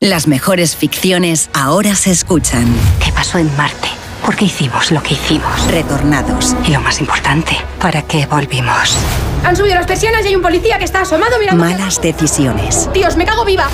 Las 0.00 0.26
mejores 0.26 0.76
ficciones 0.76 1.50
ahora 1.52 1.94
se 1.94 2.10
escuchan. 2.10 2.66
¿Qué 3.04 3.12
pasó 3.12 3.38
en 3.38 3.54
Marte? 3.56 3.99
¿Por 4.30 4.36
qué 4.36 4.44
hicimos 4.44 4.92
lo 4.92 5.02
que 5.02 5.14
hicimos? 5.14 5.66
Retornados. 5.72 6.54
Y 6.64 6.70
lo 6.70 6.80
más 6.80 7.00
importante, 7.00 7.56
¿para 7.80 8.02
qué 8.02 8.26
volvimos? 8.26 8.96
Han 9.42 9.56
subido 9.56 9.74
las 9.74 9.88
persianas 9.88 10.24
y 10.24 10.28
hay 10.28 10.36
un 10.36 10.42
policía 10.42 10.78
que 10.78 10.84
está 10.84 11.00
asomado 11.00 11.36
mirando. 11.40 11.64
Malas 11.64 12.00
decisiones. 12.00 12.88
Dios, 12.94 13.16
me 13.16 13.24
cago 13.24 13.44
viva. 13.44 13.66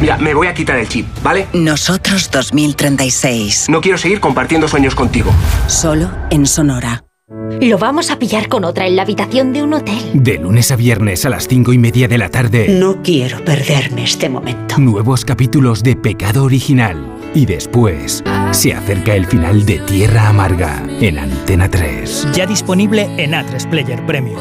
Mira, 0.00 0.16
me 0.16 0.32
voy 0.32 0.46
a 0.46 0.54
quitar 0.54 0.78
el 0.78 0.88
chip, 0.88 1.06
¿vale? 1.22 1.48
Nosotros 1.52 2.30
2036. 2.30 3.66
No 3.68 3.82
quiero 3.82 3.98
seguir 3.98 4.20
compartiendo 4.20 4.68
sueños 4.68 4.94
contigo. 4.94 5.30
Solo 5.66 6.10
en 6.30 6.46
Sonora. 6.46 7.04
Lo 7.60 7.76
vamos 7.76 8.10
a 8.10 8.18
pillar 8.18 8.48
con 8.48 8.64
otra 8.64 8.86
en 8.86 8.96
la 8.96 9.02
habitación 9.02 9.52
de 9.52 9.62
un 9.62 9.74
hotel. 9.74 10.00
De 10.14 10.38
lunes 10.38 10.70
a 10.70 10.76
viernes 10.76 11.26
a 11.26 11.28
las 11.28 11.46
cinco 11.46 11.74
y 11.74 11.78
media 11.78 12.08
de 12.08 12.16
la 12.16 12.30
tarde. 12.30 12.68
No 12.70 13.02
quiero 13.02 13.44
perderme 13.44 14.04
este 14.04 14.30
momento. 14.30 14.78
Nuevos 14.78 15.26
capítulos 15.26 15.82
de 15.82 15.94
Pecado 15.94 16.44
Original. 16.44 16.96
Y 17.34 17.44
después 17.44 18.24
se 18.50 18.74
acerca 18.74 19.14
el 19.14 19.26
final 19.26 19.64
de 19.64 19.78
Tierra 19.80 20.28
Amarga 20.28 20.82
en 21.00 21.18
Antena 21.18 21.68
3. 21.70 22.28
Ya 22.32 22.46
disponible 22.46 23.08
en 23.16 23.32
A3 23.32 23.68
Player 23.68 24.04
Premium. 24.06 24.40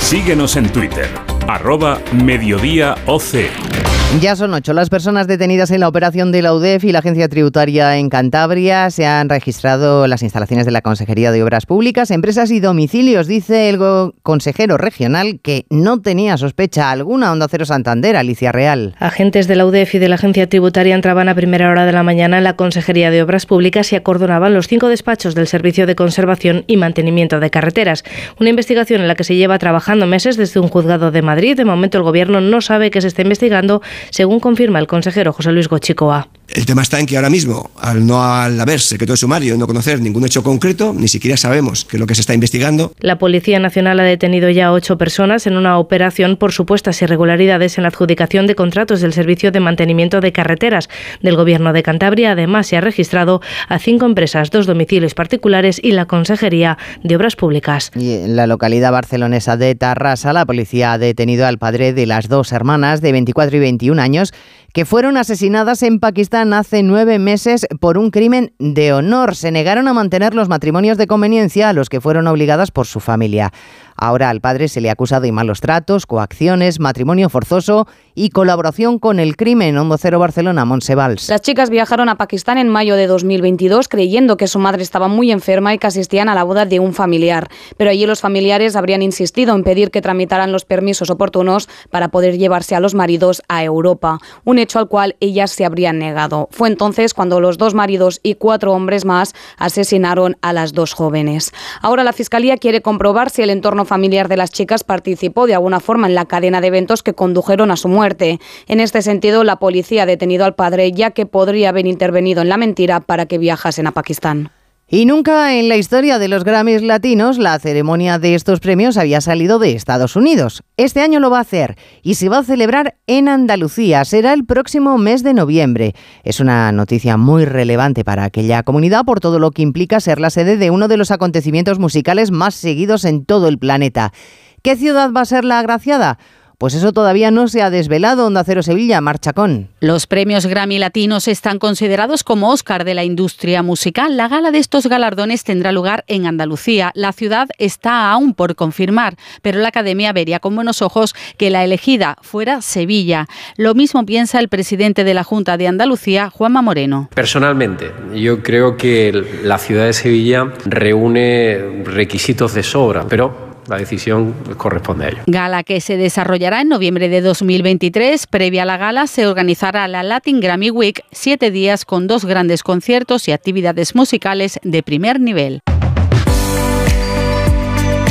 Síguenos 0.00 0.56
en 0.56 0.68
Twitter, 0.70 1.08
arroba 1.48 2.00
Mediodía 2.12 2.94
OC. 3.06 3.93
Ya 4.20 4.36
son 4.36 4.54
ocho 4.54 4.72
las 4.72 4.90
personas 4.90 5.26
detenidas 5.26 5.72
en 5.72 5.80
la 5.80 5.88
operación 5.88 6.30
de 6.30 6.40
la 6.40 6.54
UDEF 6.54 6.84
y 6.84 6.92
la 6.92 7.00
Agencia 7.00 7.28
Tributaria 7.28 7.98
en 7.98 8.08
Cantabria. 8.08 8.88
Se 8.90 9.04
han 9.06 9.28
registrado 9.28 10.06
las 10.06 10.22
instalaciones 10.22 10.64
de 10.64 10.70
la 10.70 10.82
Consejería 10.82 11.32
de 11.32 11.42
Obras 11.42 11.66
Públicas, 11.66 12.10
Empresas 12.10 12.50
y 12.52 12.60
Domicilios. 12.60 13.26
Dice 13.26 13.68
el 13.68 13.78
consejero 14.22 14.78
regional 14.78 15.40
que 15.42 15.66
no 15.68 16.00
tenía 16.00 16.36
sospecha 16.36 16.90
alguna. 16.90 17.32
Onda 17.32 17.48
Cero 17.50 17.66
Santander, 17.66 18.16
Alicia 18.16 18.52
Real. 18.52 18.94
Agentes 19.00 19.48
de 19.48 19.56
la 19.56 19.66
UDEF 19.66 19.96
y 19.96 19.98
de 19.98 20.08
la 20.08 20.14
Agencia 20.14 20.48
Tributaria 20.48 20.94
entraban 20.94 21.28
a 21.28 21.34
primera 21.34 21.68
hora 21.68 21.84
de 21.84 21.92
la 21.92 22.04
mañana 22.04 22.38
en 22.38 22.44
la 22.44 22.56
Consejería 22.56 23.10
de 23.10 23.20
Obras 23.20 23.46
Públicas 23.46 23.92
y 23.92 23.96
acordonaban 23.96 24.54
los 24.54 24.68
cinco 24.68 24.88
despachos 24.88 25.34
del 25.34 25.48
Servicio 25.48 25.86
de 25.88 25.96
Conservación 25.96 26.64
y 26.68 26.76
Mantenimiento 26.76 27.40
de 27.40 27.50
Carreteras. 27.50 28.04
Una 28.38 28.50
investigación 28.50 29.02
en 29.02 29.08
la 29.08 29.16
que 29.16 29.24
se 29.24 29.34
lleva 29.34 29.58
trabajando 29.58 30.06
meses 30.06 30.36
desde 30.36 30.60
un 30.60 30.68
juzgado 30.68 31.10
de 31.10 31.20
Madrid. 31.20 31.56
De 31.56 31.64
momento 31.64 31.98
el 31.98 32.04
Gobierno 32.04 32.40
no 32.40 32.60
sabe 32.60 32.90
que 32.90 33.00
se 33.00 33.08
está 33.08 33.22
investigando 33.22 33.82
según 34.10 34.40
confirma 34.40 34.78
el 34.78 34.86
consejero 34.86 35.32
José 35.32 35.52
Luis 35.52 35.68
Gochicoa. 35.68 36.28
El 36.46 36.66
tema 36.66 36.82
está 36.82 37.00
en 37.00 37.06
que 37.06 37.16
ahora 37.16 37.30
mismo, 37.30 37.70
al 37.80 38.06
no 38.06 38.22
al 38.22 38.60
haber 38.60 38.78
secreto 38.78 39.14
de 39.14 39.16
sumario 39.16 39.54
y 39.54 39.58
no 39.58 39.66
conocer 39.66 40.00
ningún 40.00 40.26
hecho 40.26 40.42
concreto, 40.42 40.92
ni 40.92 41.08
siquiera 41.08 41.38
sabemos 41.38 41.86
qué 41.86 41.96
es 41.96 42.00
lo 42.00 42.06
que 42.06 42.14
se 42.14 42.20
está 42.20 42.34
investigando. 42.34 42.92
La 43.00 43.18
Policía 43.18 43.58
Nacional 43.58 43.98
ha 43.98 44.02
detenido 44.04 44.50
ya 44.50 44.66
a 44.66 44.72
ocho 44.72 44.98
personas 44.98 45.46
en 45.46 45.56
una 45.56 45.78
operación 45.78 46.36
por 46.36 46.52
supuestas 46.52 47.00
irregularidades 47.00 47.78
en 47.78 47.82
la 47.82 47.88
adjudicación 47.88 48.46
de 48.46 48.54
contratos 48.54 49.00
del 49.00 49.14
Servicio 49.14 49.52
de 49.52 49.60
Mantenimiento 49.60 50.20
de 50.20 50.32
Carreteras 50.32 50.90
del 51.22 51.34
Gobierno 51.34 51.72
de 51.72 51.82
Cantabria. 51.82 52.32
Además, 52.32 52.66
se 52.66 52.76
ha 52.76 52.82
registrado 52.82 53.40
a 53.68 53.78
cinco 53.78 54.04
empresas, 54.04 54.50
dos 54.50 54.66
domicilios 54.66 55.14
particulares 55.14 55.80
y 55.82 55.92
la 55.92 56.04
Consejería 56.04 56.76
de 57.02 57.16
Obras 57.16 57.36
Públicas. 57.36 57.90
Y 57.96 58.12
en 58.12 58.36
la 58.36 58.46
localidad 58.46 58.92
barcelonesa 58.92 59.56
de 59.56 59.74
Tarrasa, 59.74 60.34
la 60.34 60.44
policía 60.44 60.92
ha 60.92 60.98
detenido 60.98 61.46
al 61.46 61.56
padre 61.56 61.94
de 61.94 62.04
las 62.04 62.28
dos 62.28 62.52
hermanas 62.52 63.00
de 63.00 63.12
24 63.12 63.56
y 63.56 63.60
21 63.84 64.00
años 64.02 64.32
que 64.74 64.84
fueron 64.84 65.16
asesinadas 65.16 65.84
en 65.84 66.00
Pakistán 66.00 66.52
hace 66.52 66.82
nueve 66.82 67.20
meses 67.20 67.64
por 67.78 67.96
un 67.96 68.10
crimen 68.10 68.54
de 68.58 68.92
honor. 68.92 69.36
Se 69.36 69.52
negaron 69.52 69.86
a 69.86 69.92
mantener 69.92 70.34
los 70.34 70.48
matrimonios 70.48 70.98
de 70.98 71.06
conveniencia 71.06 71.68
a 71.68 71.72
los 71.72 71.88
que 71.88 72.00
fueron 72.00 72.26
obligadas 72.26 72.72
por 72.72 72.84
su 72.84 72.98
familia. 72.98 73.52
Ahora 73.96 74.30
al 74.30 74.40
padre 74.40 74.66
se 74.66 74.80
le 74.80 74.88
ha 74.88 74.92
acusado 74.92 75.22
de 75.22 75.30
malos 75.30 75.60
tratos, 75.60 76.06
coacciones, 76.06 76.80
matrimonio 76.80 77.28
forzoso 77.28 77.86
y 78.16 78.30
colaboración 78.30 78.98
con 78.98 79.20
el 79.20 79.36
crimen. 79.36 79.78
Hondo 79.78 79.96
Cero 79.96 80.18
Barcelona, 80.18 80.64
Monsevals. 80.64 81.28
Las 81.28 81.42
chicas 81.42 81.70
viajaron 81.70 82.08
a 82.08 82.16
Pakistán 82.16 82.58
en 82.58 82.68
mayo 82.68 82.96
de 82.96 83.06
2022 83.06 83.86
creyendo 83.86 84.36
que 84.36 84.48
su 84.48 84.58
madre 84.58 84.82
estaba 84.82 85.06
muy 85.06 85.30
enferma 85.30 85.72
y 85.72 85.78
que 85.78 85.86
asistían 85.86 86.28
a 86.28 86.34
la 86.34 86.42
boda 86.42 86.66
de 86.66 86.80
un 86.80 86.92
familiar. 86.92 87.48
Pero 87.76 87.90
allí 87.90 88.06
los 88.06 88.20
familiares 88.20 88.74
habrían 88.74 89.02
insistido 89.02 89.54
en 89.54 89.62
pedir 89.62 89.92
que 89.92 90.02
tramitaran 90.02 90.50
los 90.50 90.64
permisos 90.64 91.10
oportunos 91.10 91.68
para 91.90 92.08
poder 92.08 92.36
llevarse 92.36 92.74
a 92.74 92.80
los 92.80 92.94
maridos 92.94 93.42
a 93.48 93.62
Europa, 93.62 94.18
un 94.44 94.58
hecho 94.64 94.80
al 94.80 94.88
cual 94.88 95.14
ellas 95.20 95.52
se 95.52 95.64
habrían 95.64 95.98
negado. 95.98 96.48
Fue 96.50 96.68
entonces 96.68 97.14
cuando 97.14 97.40
los 97.40 97.56
dos 97.56 97.74
maridos 97.74 98.18
y 98.22 98.34
cuatro 98.34 98.72
hombres 98.72 99.04
más 99.04 99.34
asesinaron 99.56 100.36
a 100.42 100.52
las 100.52 100.72
dos 100.72 100.92
jóvenes. 100.92 101.52
Ahora 101.80 102.02
la 102.02 102.12
Fiscalía 102.12 102.56
quiere 102.56 102.82
comprobar 102.82 103.30
si 103.30 103.42
el 103.42 103.50
entorno 103.50 103.84
familiar 103.84 104.28
de 104.28 104.36
las 104.36 104.50
chicas 104.50 104.82
participó 104.82 105.46
de 105.46 105.54
alguna 105.54 105.78
forma 105.78 106.08
en 106.08 106.14
la 106.14 106.24
cadena 106.24 106.60
de 106.60 106.66
eventos 106.66 107.02
que 107.02 107.14
condujeron 107.14 107.70
a 107.70 107.76
su 107.76 107.88
muerte. 107.88 108.40
En 108.66 108.80
este 108.80 109.02
sentido, 109.02 109.44
la 109.44 109.56
policía 109.56 110.02
ha 110.02 110.06
detenido 110.06 110.44
al 110.44 110.54
padre 110.54 110.90
ya 110.92 111.12
que 111.12 111.26
podría 111.26 111.68
haber 111.68 111.86
intervenido 111.86 112.42
en 112.42 112.48
la 112.48 112.56
mentira 112.56 113.00
para 113.00 113.26
que 113.26 113.38
viajasen 113.38 113.86
a 113.86 113.92
Pakistán. 113.92 114.50
Y 114.86 115.06
nunca 115.06 115.54
en 115.54 115.70
la 115.70 115.76
historia 115.76 116.18
de 116.18 116.28
los 116.28 116.44
Grammys 116.44 116.82
latinos 116.82 117.38
la 117.38 117.58
ceremonia 117.58 118.18
de 118.18 118.34
estos 118.34 118.60
premios 118.60 118.98
había 118.98 119.22
salido 119.22 119.58
de 119.58 119.72
Estados 119.72 120.14
Unidos. 120.14 120.62
Este 120.76 121.00
año 121.00 121.20
lo 121.20 121.30
va 121.30 121.38
a 121.38 121.40
hacer 121.40 121.76
y 122.02 122.16
se 122.16 122.28
va 122.28 122.38
a 122.38 122.44
celebrar 122.44 122.96
en 123.06 123.28
Andalucía. 123.28 124.04
Será 124.04 124.34
el 124.34 124.44
próximo 124.44 124.98
mes 124.98 125.22
de 125.22 125.32
noviembre. 125.32 125.94
Es 126.22 126.38
una 126.38 126.70
noticia 126.70 127.16
muy 127.16 127.46
relevante 127.46 128.04
para 128.04 128.24
aquella 128.24 128.62
comunidad 128.62 129.06
por 129.06 129.20
todo 129.20 129.38
lo 129.38 129.52
que 129.52 129.62
implica 129.62 130.00
ser 130.00 130.20
la 130.20 130.28
sede 130.28 130.58
de 130.58 130.70
uno 130.70 130.86
de 130.86 130.98
los 130.98 131.10
acontecimientos 131.10 131.78
musicales 131.78 132.30
más 132.30 132.54
seguidos 132.54 133.06
en 133.06 133.24
todo 133.24 133.48
el 133.48 133.58
planeta. 133.58 134.12
¿Qué 134.60 134.76
ciudad 134.76 135.12
va 135.12 135.22
a 135.22 135.26
ser 135.26 135.46
la 135.46 135.60
agraciada? 135.60 136.18
Pues 136.64 136.72
eso 136.72 136.94
todavía 136.94 137.30
no 137.30 137.46
se 137.46 137.60
ha 137.60 137.68
desvelado. 137.68 138.26
Onda 138.26 138.42
Cero 138.42 138.62
Sevilla, 138.62 139.02
Marchacón. 139.02 139.68
Los 139.80 140.06
premios 140.06 140.46
Grammy 140.46 140.78
Latinos 140.78 141.28
están 141.28 141.58
considerados 141.58 142.24
como 142.24 142.50
Oscar 142.50 142.86
de 142.86 142.94
la 142.94 143.04
industria 143.04 143.62
musical. 143.62 144.16
La 144.16 144.28
gala 144.28 144.50
de 144.50 144.60
estos 144.60 144.86
galardones 144.86 145.44
tendrá 145.44 145.72
lugar 145.72 146.04
en 146.06 146.24
Andalucía. 146.24 146.90
La 146.94 147.12
ciudad 147.12 147.48
está 147.58 148.10
aún 148.10 148.32
por 148.32 148.54
confirmar, 148.54 149.16
pero 149.42 149.58
la 149.58 149.68
Academia 149.68 150.14
vería 150.14 150.40
con 150.40 150.54
buenos 150.54 150.80
ojos 150.80 151.14
que 151.36 151.50
la 151.50 151.64
elegida 151.64 152.16
fuera 152.22 152.62
Sevilla. 152.62 153.26
Lo 153.58 153.74
mismo 153.74 154.06
piensa 154.06 154.38
el 154.38 154.48
presidente 154.48 155.04
de 155.04 155.12
la 155.12 155.22
Junta 155.22 155.58
de 155.58 155.68
Andalucía, 155.68 156.30
Juanma 156.30 156.62
Moreno. 156.62 157.10
Personalmente, 157.14 157.92
yo 158.14 158.42
creo 158.42 158.78
que 158.78 159.12
la 159.42 159.58
ciudad 159.58 159.84
de 159.84 159.92
Sevilla 159.92 160.50
reúne 160.64 161.82
requisitos 161.84 162.54
de 162.54 162.62
sobra, 162.62 163.04
pero 163.06 163.52
la 163.68 163.76
decisión 163.76 164.34
corresponde 164.56 165.04
a 165.04 165.08
ellos. 165.08 165.20
Gala 165.26 165.62
que 165.62 165.80
se 165.80 165.96
desarrollará 165.96 166.60
en 166.60 166.68
noviembre 166.68 167.08
de 167.08 167.20
2023. 167.20 168.26
Previa 168.26 168.62
a 168.62 168.66
la 168.66 168.76
gala 168.76 169.06
se 169.06 169.26
organizará 169.26 169.86
la 169.88 170.02
Latin 170.02 170.40
Grammy 170.40 170.70
Week, 170.70 171.04
siete 171.12 171.50
días 171.50 171.84
con 171.84 172.06
dos 172.06 172.24
grandes 172.24 172.62
conciertos 172.62 173.28
y 173.28 173.32
actividades 173.32 173.94
musicales 173.94 174.58
de 174.62 174.82
primer 174.82 175.20
nivel. 175.20 175.60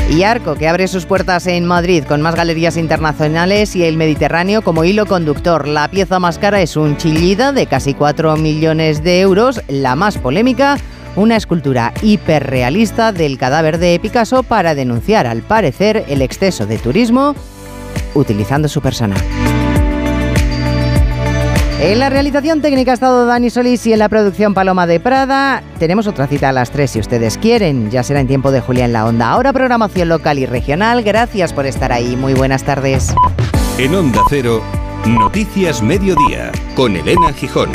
Y 0.09 0.23
Arco, 0.23 0.53
que 0.55 0.67
abre 0.67 0.87
sus 0.87 1.07
puertas 1.07 1.47
en 1.47 1.65
Madrid 1.65 2.03
con 2.03 2.21
más 2.21 2.35
galerías 2.35 2.77
internacionales 2.77 3.75
y 3.75 3.83
el 3.83 3.97
Mediterráneo 3.97 4.61
como 4.61 4.83
hilo 4.83 5.07
conductor. 5.07 5.67
La 5.67 5.87
pieza 5.87 6.19
más 6.19 6.37
cara 6.37 6.61
es 6.61 6.75
un 6.75 6.97
chillida 6.97 7.51
de 7.51 7.65
casi 7.65 7.95
4 7.95 8.35
millones 8.37 9.03
de 9.03 9.21
euros, 9.21 9.61
la 9.67 9.95
más 9.95 10.19
polémica 10.19 10.77
una 11.15 11.35
escultura 11.35 11.93
hiperrealista 12.01 13.11
del 13.11 13.37
cadáver 13.37 13.77
de 13.77 13.99
Picasso 13.99 14.43
para 14.43 14.75
denunciar, 14.75 15.27
al 15.27 15.41
parecer, 15.41 16.05
el 16.07 16.21
exceso 16.21 16.65
de 16.65 16.77
turismo 16.77 17.35
utilizando 18.15 18.67
su 18.67 18.81
persona. 18.81 19.15
En 21.79 21.99
la 21.99 22.09
realización 22.09 22.61
técnica 22.61 22.91
ha 22.91 22.93
estado 22.93 23.25
Dani 23.25 23.49
Solís 23.49 23.85
y 23.87 23.91
en 23.91 23.99
la 23.99 24.07
producción 24.07 24.53
Paloma 24.53 24.87
de 24.87 25.01
Prada. 25.01 25.61
Tenemos 25.79 26.07
otra 26.07 26.27
cita 26.27 26.47
a 26.47 26.51
las 26.53 26.71
3 26.71 26.89
si 26.89 26.99
ustedes 26.99 27.37
quieren. 27.37 27.91
Ya 27.91 28.03
será 28.03 28.21
en 28.21 28.27
tiempo 28.27 28.51
de 28.51 28.61
Julia 28.61 28.85
en 28.85 28.93
la 28.93 29.05
Onda. 29.05 29.31
Ahora 29.31 29.51
programación 29.51 30.07
local 30.07 30.39
y 30.39 30.45
regional. 30.45 31.03
Gracias 31.03 31.51
por 31.51 31.65
estar 31.65 31.91
ahí. 31.91 32.15
Muy 32.15 32.35
buenas 32.35 32.63
tardes. 32.63 33.13
En 33.77 33.93
Onda 33.95 34.21
Cero, 34.29 34.61
Noticias 35.05 35.81
Mediodía, 35.81 36.53
con 36.75 36.95
Elena 36.95 37.33
Gijón. 37.33 37.69